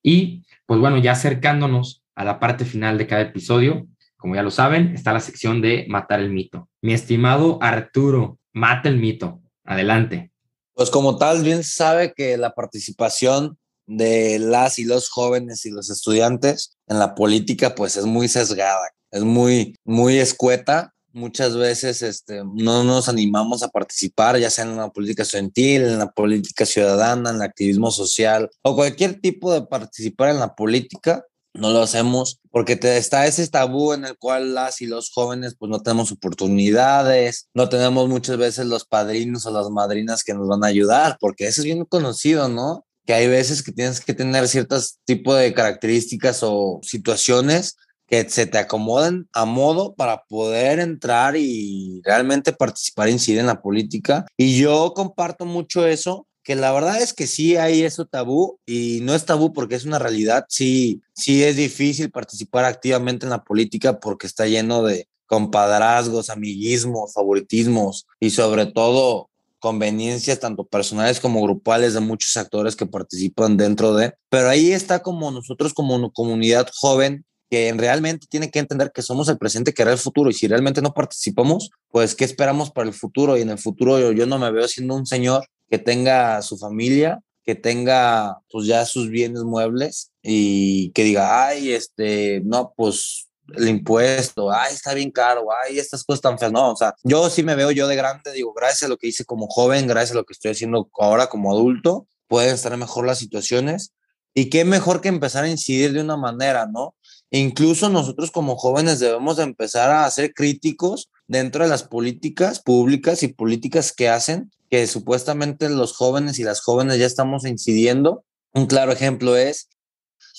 Y 0.03 0.45
pues 0.67 0.81
bueno, 0.81 0.99
ya 0.99 1.13
acercándonos 1.13 2.05
a 2.15 2.25
la 2.25 2.41
parte 2.41 2.65
final 2.65 2.99
de 2.99 3.07
cada 3.07 3.23
episodio, 3.23 3.87
como 4.17 4.35
ya 4.35 4.43
lo 4.43 4.51
saben, 4.51 4.95
está 4.95 5.13
la 5.13 5.21
sección 5.21 5.63
de 5.63 5.87
matar 5.89 6.21
el 6.21 6.31
mito. 6.31 6.69
Mi 6.83 6.93
estimado 6.93 7.59
Arturo, 7.63 8.39
mata 8.53 8.89
el 8.89 8.99
mito. 8.99 9.41
Adelante. 9.65 10.33
Pues 10.75 10.91
como 10.91 11.19
tal, 11.19 11.43
bien 11.43 11.63
sabe 11.63 12.13
que 12.15 12.37
la 12.37 12.55
participación 12.55 13.59
de 13.87 14.39
las 14.39 14.79
y 14.79 14.85
los 14.85 15.09
jóvenes 15.09 15.65
y 15.67 15.71
los 15.71 15.91
estudiantes 15.91 16.77
en 16.87 16.99
la 16.99 17.15
política 17.15 17.75
pues 17.75 17.97
es 17.97 18.05
muy 18.05 18.29
sesgada, 18.29 18.91
es 19.11 19.23
muy, 19.23 19.75
muy 19.85 20.19
escueta 20.19 20.95
muchas 21.13 21.57
veces 21.57 22.03
este, 22.03 22.43
no 22.45 22.85
nos 22.85 23.09
animamos 23.09 23.63
a 23.63 23.69
participar, 23.69 24.39
ya 24.39 24.51
sea 24.51 24.65
en 24.65 24.77
la 24.77 24.91
política 24.91 25.23
estudiantil, 25.23 25.83
en 25.83 25.99
la 25.99 26.11
política 26.11 26.67
ciudadana, 26.67 27.31
en 27.31 27.37
el 27.37 27.43
activismo 27.43 27.91
social 27.91 28.51
o 28.63 28.75
cualquier 28.75 29.21
tipo 29.21 29.53
de 29.53 29.63
participar 29.63 30.31
en 30.31 30.41
la 30.41 30.55
política, 30.55 31.25
no 31.55 31.71
lo 31.71 31.83
hacemos 31.83 32.41
porque 32.51 32.77
te, 32.77 32.97
está 32.97 33.27
ese 33.27 33.47
tabú 33.49 33.93
en 33.93 34.05
el 34.05 34.17
cual 34.17 34.55
las 34.55 34.81
y 34.81 34.87
los 34.87 35.11
jóvenes 35.11 35.57
pues 35.59 35.71
no 35.71 35.83
tenemos 35.83 36.13
oportunidades, 36.13 37.49
no 37.55 37.69
tenemos 37.69 38.09
muchas 38.09 38.37
veces 38.37 38.67
los 38.67 38.85
padrinos 38.85 39.47
o 39.47 39.51
las 39.51 39.71
madrinas 39.71 40.23
que 40.23 40.35
nos 40.35 40.49
van 40.49 40.65
a 40.65 40.69
ayudar, 40.69 41.17
porque 41.21 41.47
eso 41.47 41.61
es 41.61 41.65
bien 41.65 41.85
conocido, 41.85 42.49
¿no? 42.49 42.85
Que 43.07 43.15
hay 43.15 43.27
veces 43.27 43.63
que 43.63 43.73
tienes 43.73 44.01
que 44.01 44.15
tener 44.15 44.47
ciertos 44.49 44.99
tipos 45.05 45.39
de 45.39 45.55
características 45.55 46.41
o 46.43 46.81
situaciones 46.83 47.77
que 48.09 48.29
se 48.29 48.47
te 48.47 48.59
acomoden 48.59 49.29
a 49.33 49.45
modo 49.45 49.95
para 49.95 50.25
poder 50.25 50.81
entrar 50.81 51.37
y 51.37 52.01
realmente 52.05 52.53
participar, 52.53 53.11
incidir 53.11 53.41
en 53.41 53.47
la 53.47 53.61
política. 53.61 54.27
Y 54.37 54.59
yo 54.59 54.93
comparto 54.95 55.45
mucho 55.45 55.87
eso, 55.87 56.27
que 56.43 56.57
la 56.57 56.73
verdad 56.73 57.01
es 57.03 57.13
que 57.13 57.27
sí 57.27 57.57
hay 57.57 57.83
eso 57.83 58.07
tabú 58.07 58.59
y 58.65 59.01
no 59.03 59.15
es 59.15 59.27
tabú 59.27 59.53
porque 59.53 59.75
es 59.75 59.85
una 59.85 59.99
realidad. 59.99 60.47
Sí, 60.49 61.03
sí 61.15 61.45
es 61.45 61.57
difícil 61.57 62.11
participar 62.11 62.65
activamente 62.65 63.27
en 63.27 63.31
la 63.31 63.45
política 63.45 64.01
porque 64.01 64.27
está 64.27 64.47
lleno 64.47 64.83
de 64.83 65.07
compadrazgos, 65.27 66.31
amiguismos, 66.31 67.13
favoritismos 67.13 68.07
y 68.19 68.31
sobre 68.31 68.65
todo 68.65 69.29
conveniencias 69.59 70.41
tanto 70.41 70.65
personales 70.65 71.21
como 71.21 71.43
grupales 71.43 71.93
de 71.93 72.01
muchos 72.01 72.37
actores 72.37 72.77
que 72.77 72.87
participan 72.87 73.57
dentro 73.57 73.95
de, 73.95 74.15
pero 74.31 74.49
ahí 74.49 74.73
está 74.73 75.01
como 75.01 75.31
nosotros 75.31 75.75
como 75.75 76.11
comunidad 76.13 76.69
joven 76.73 77.27
que 77.51 77.73
realmente 77.77 78.27
tiene 78.29 78.51
que 78.51 78.59
entender 78.59 78.93
que 78.93 79.03
somos 79.03 79.29
el 79.29 79.39
presente 79.39 79.73
que 79.73 79.83
era 79.83 79.93
el 79.93 79.99
futuro 79.99 80.31
y 80.31 80.35
si 80.35 80.47
realmente 80.47 80.83
no 80.83 80.93
participamos, 80.93 81.71
pues 81.91 82.15
¿qué 82.15 82.25
esperamos 82.25 82.71
para 82.71 82.89
el 82.89 82.95
futuro? 82.95 83.37
Y 83.37 83.43
en 83.43 83.51
el 83.51 83.59
futuro 83.59 84.13
yo, 84.13 84.27
no 84.27 84.39
me 84.39 84.51
veo 84.51 84.69
siendo 84.69 84.95
un 84.95 85.07
señor 85.07 85.47
que 85.71 85.79
tenga 85.79 86.43
su 86.43 86.59
familia, 86.59 87.21
que 87.45 87.55
tenga 87.55 88.39
pues 88.51 88.67
ya 88.67 88.85
sus 88.85 89.09
bienes 89.09 89.43
muebles 89.43 90.13
y 90.23 90.91
que 90.91 91.05
diga, 91.05 91.47
ay, 91.47 91.73
este, 91.73 92.43
no, 92.45 92.75
pues 92.77 93.29
el 93.57 93.69
impuesto, 93.69 94.53
ay, 94.53 94.75
está 94.75 94.93
bien 94.93 95.11
caro, 95.11 95.47
ay, 95.65 95.79
estas 95.79 96.05
cosas 96.05 96.21
tan 96.21 96.39
feas. 96.39 96.53
No, 96.53 96.73
o 96.73 96.77
sea, 96.77 96.95
yo 97.03 97.31
sí 97.31 97.43
me 97.43 97.55
veo 97.55 97.71
yo 97.71 97.89
de 97.89 97.97
grande, 97.97 98.33
digo, 98.33 98.53
gracias 98.53 98.83
a 98.83 98.89
lo 98.89 98.99
que 98.99 99.09
hice 99.09 99.25
como 99.25 99.47
joven, 99.47 99.87
gracias 99.87 100.13
a 100.13 100.17
lo 100.17 100.25
que 100.25 100.35
estoy 100.35 100.51
haciendo 100.51 100.91
ahora 100.99 101.29
como 101.29 101.51
adulto, 101.51 102.07
pueden 102.27 102.55
estar 102.55 102.77
mejor 102.77 103.07
las 103.07 103.19
situaciones. 103.19 103.93
Y 104.35 104.51
qué 104.51 104.65
mejor 104.65 105.01
que 105.01 105.09
empezar 105.09 105.45
a 105.45 105.49
incidir 105.49 105.93
de 105.93 106.01
una 106.01 106.17
manera, 106.17 106.67
¿no? 106.67 106.95
Incluso 107.31 107.89
nosotros 107.91 108.31
como 108.31 108.57
jóvenes 108.57 109.01
debemos 109.01 109.39
empezar 109.39 109.91
a 109.91 110.11
ser 110.11 110.33
críticos 110.33 111.11
dentro 111.27 111.63
de 111.63 111.71
las 111.71 111.83
políticas 111.83 112.61
públicas 112.61 113.23
y 113.23 113.29
políticas 113.29 113.93
que 113.93 114.09
hacen, 114.09 114.51
que 114.71 114.87
supuestamente 114.87 115.69
los 115.69 115.95
jóvenes 115.95 116.39
y 116.39 116.45
las 116.45 116.61
jóvenes 116.61 116.99
ya 116.99 117.07
estamos 117.07 117.45
incidiendo. 117.45 118.25
Un 118.55 118.67
claro 118.67 118.93
ejemplo 118.93 119.37
es 119.37 119.69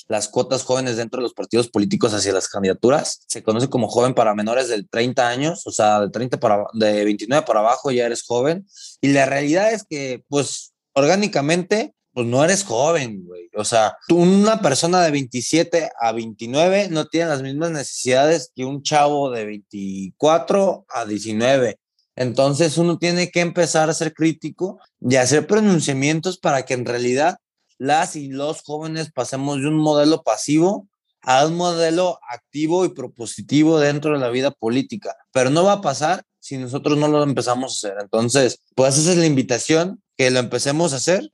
las 0.07 0.27
cuotas 0.27 0.63
jóvenes 0.63 0.97
dentro 0.97 1.19
de 1.19 1.23
los 1.23 1.33
partidos 1.33 1.69
políticos 1.69 2.13
hacia 2.13 2.33
las 2.33 2.47
candidaturas. 2.47 3.21
Se 3.27 3.43
conoce 3.43 3.69
como 3.69 3.87
joven 3.87 4.15
para 4.15 4.33
menores 4.33 4.67
de 4.67 4.83
30 4.83 5.27
años, 5.27 5.67
o 5.67 5.71
sea, 5.71 6.01
de 6.01 6.09
30 6.09 6.39
para 6.39 6.65
de 6.73 7.03
29 7.05 7.45
para 7.45 7.59
abajo 7.59 7.91
ya 7.91 8.07
eres 8.07 8.23
joven 8.23 8.65
y 9.01 9.09
la 9.09 9.25
realidad 9.25 9.71
es 9.71 9.83
que 9.83 10.23
pues 10.27 10.73
orgánicamente 10.93 11.93
pues 12.19 12.27
no 12.27 12.43
eres 12.43 12.65
joven, 12.65 13.23
güey. 13.23 13.49
O 13.55 13.63
sea, 13.63 13.95
tú, 14.05 14.17
una 14.17 14.61
persona 14.61 15.01
de 15.01 15.09
27 15.09 15.89
a 16.01 16.11
29 16.11 16.89
no 16.89 17.05
tiene 17.05 17.29
las 17.29 17.41
mismas 17.41 17.71
necesidades 17.71 18.51
que 18.53 18.65
un 18.65 18.83
chavo 18.83 19.31
de 19.31 19.45
24 19.45 20.85
a 20.89 21.05
19. 21.05 21.79
Entonces 22.17 22.77
uno 22.77 22.97
tiene 22.97 23.31
que 23.31 23.39
empezar 23.39 23.89
a 23.89 23.93
ser 23.93 24.13
crítico 24.13 24.81
y 24.99 25.15
hacer 25.15 25.47
pronunciamientos 25.47 26.37
para 26.37 26.63
que 26.65 26.73
en 26.73 26.83
realidad 26.83 27.37
las 27.77 28.17
y 28.17 28.27
los 28.27 28.63
jóvenes 28.63 29.13
pasemos 29.13 29.61
de 29.61 29.69
un 29.69 29.77
modelo 29.77 30.21
pasivo 30.21 30.89
a 31.21 31.45
un 31.45 31.55
modelo 31.55 32.19
activo 32.29 32.83
y 32.83 32.89
propositivo 32.89 33.79
dentro 33.79 34.11
de 34.11 34.19
la 34.19 34.27
vida 34.27 34.51
política. 34.51 35.15
Pero 35.31 35.51
no 35.51 35.63
va 35.63 35.71
a 35.71 35.81
pasar 35.81 36.23
si 36.41 36.57
nosotros 36.57 36.97
no 36.97 37.07
lo 37.07 37.23
empezamos 37.23 37.71
a 37.71 37.87
hacer. 37.87 37.97
Entonces, 38.01 38.59
pues 38.75 38.97
esa 38.97 39.11
es 39.11 39.17
la 39.17 39.25
invitación, 39.25 40.03
que 40.17 40.31
lo 40.31 40.39
empecemos 40.39 40.91
a 40.91 40.97
hacer 40.97 41.31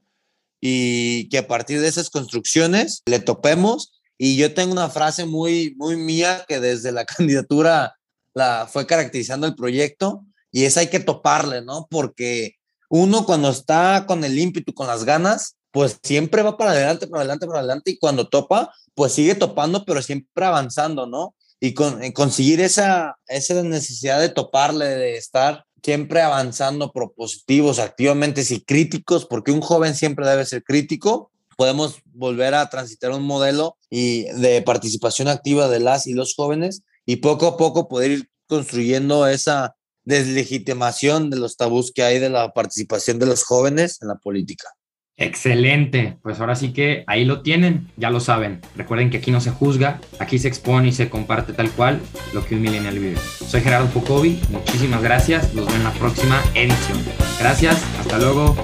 y 0.68 1.30
que 1.30 1.38
a 1.38 1.48
partir 1.48 1.80
de 1.80 1.88
esas 1.88 2.10
construcciones 2.10 3.04
le 3.06 3.20
topemos. 3.20 4.02
Y 4.18 4.36
yo 4.36 4.56
tengo 4.56 4.72
una 4.72 4.90
frase 4.90 5.26
muy, 5.26 5.76
muy 5.78 5.96
mía 5.96 6.44
que 6.48 6.60
desde 6.60 6.92
la 6.92 7.06
candidatura 7.06 7.94
la 8.34 8.68
fue 8.68 8.88
caracterizando 8.88 9.46
el 9.46 9.54
proyecto 9.54 10.26
y 10.52 10.64
es 10.64 10.76
hay 10.78 10.88
que 10.88 11.00
toparle, 11.00 11.62
¿no? 11.62 11.86
Porque 11.88 12.56
uno 12.90 13.28
cuando 13.28 13.52
está 13.52 14.06
con 14.08 14.24
el 14.24 14.40
ímpetu, 14.40 14.74
con 14.74 14.88
las 14.88 15.04
ganas, 15.04 15.56
pues 15.70 16.00
siempre 16.02 16.42
va 16.42 16.58
para 16.58 16.72
adelante, 16.72 17.06
para 17.06 17.22
adelante, 17.22 17.46
para 17.46 17.60
adelante 17.60 17.92
y 17.92 18.00
cuando 18.00 18.28
topa, 18.28 18.74
pues 18.96 19.12
sigue 19.12 19.36
topando, 19.36 19.86
pero 19.86 20.02
siempre 20.02 20.46
avanzando, 20.46 21.06
¿no? 21.06 21.36
Y 21.60 21.76
con, 21.76 22.12
conseguir 22.14 22.60
esa, 22.60 23.20
esa 23.28 23.62
necesidad 23.62 24.20
de 24.20 24.30
toparle, 24.30 24.88
de 24.88 25.18
estar 25.18 25.64
siempre 25.86 26.24
avanzando, 26.24 26.92
propositivos, 26.92 27.78
activamente, 27.78 28.44
y 28.50 28.62
críticos, 28.62 29.28
porque 29.28 29.52
un 29.52 29.62
joven 29.62 29.94
siempre 29.94 30.28
debe 30.28 30.44
ser 30.44 30.64
crítico, 30.64 31.32
podemos 31.58 32.00
volver 32.06 32.56
a 32.56 32.68
transitar 32.72 33.12
un 33.12 33.22
modelo 33.22 33.78
y 33.92 34.24
de 34.42 34.64
participación 34.64 35.28
activa 35.28 35.70
de 35.70 35.80
las 35.80 36.08
y 36.08 36.16
los 36.16 36.34
jóvenes 36.34 36.82
y 37.06 37.18
poco 37.18 37.46
a 37.46 37.58
poco 37.58 37.88
poder 37.88 38.10
ir 38.10 38.30
construyendo 38.48 39.28
esa 39.28 39.76
deslegitimación 40.06 41.30
de 41.30 41.38
los 41.38 41.56
tabús 41.56 41.92
que 41.94 42.02
hay 42.02 42.18
de 42.18 42.32
la 42.32 42.52
participación 42.52 43.20
de 43.20 43.28
los 43.28 43.44
jóvenes 43.44 44.02
en 44.02 44.08
la 44.08 44.16
política. 44.16 44.75
Excelente, 45.18 46.18
pues 46.22 46.42
ahora 46.42 46.56
sí 46.56 46.74
que 46.74 47.06
ahí 47.08 47.24
lo 47.24 47.42
tienen, 47.42 47.88
ya 47.96 48.10
lo 48.10 48.20
saben. 48.20 48.60
Recuerden 48.76 49.10
que 49.10 49.18
aquí 49.18 49.32
no 49.32 49.40
se 49.40 49.50
juzga, 49.50 50.02
aquí 50.20 50.40
se 50.40 50.50
expone 50.50 50.90
y 50.90 50.92
se 50.92 51.10
comparte 51.10 51.54
tal 51.54 51.72
cual 51.72 52.02
lo 52.34 52.46
que 52.46 52.56
un 52.56 52.62
millennial 52.62 53.00
vive. 53.00 53.18
Soy 53.18 53.62
Gerardo 53.62 53.88
Pocovi, 53.88 54.42
muchísimas 54.50 55.02
gracias, 55.02 55.54
nos 55.54 55.68
vemos 55.68 55.76
en 55.76 55.84
la 55.86 55.92
próxima 55.92 56.42
edición. 56.54 57.02
Gracias, 57.40 57.82
hasta 58.00 58.18
luego. 58.18 58.56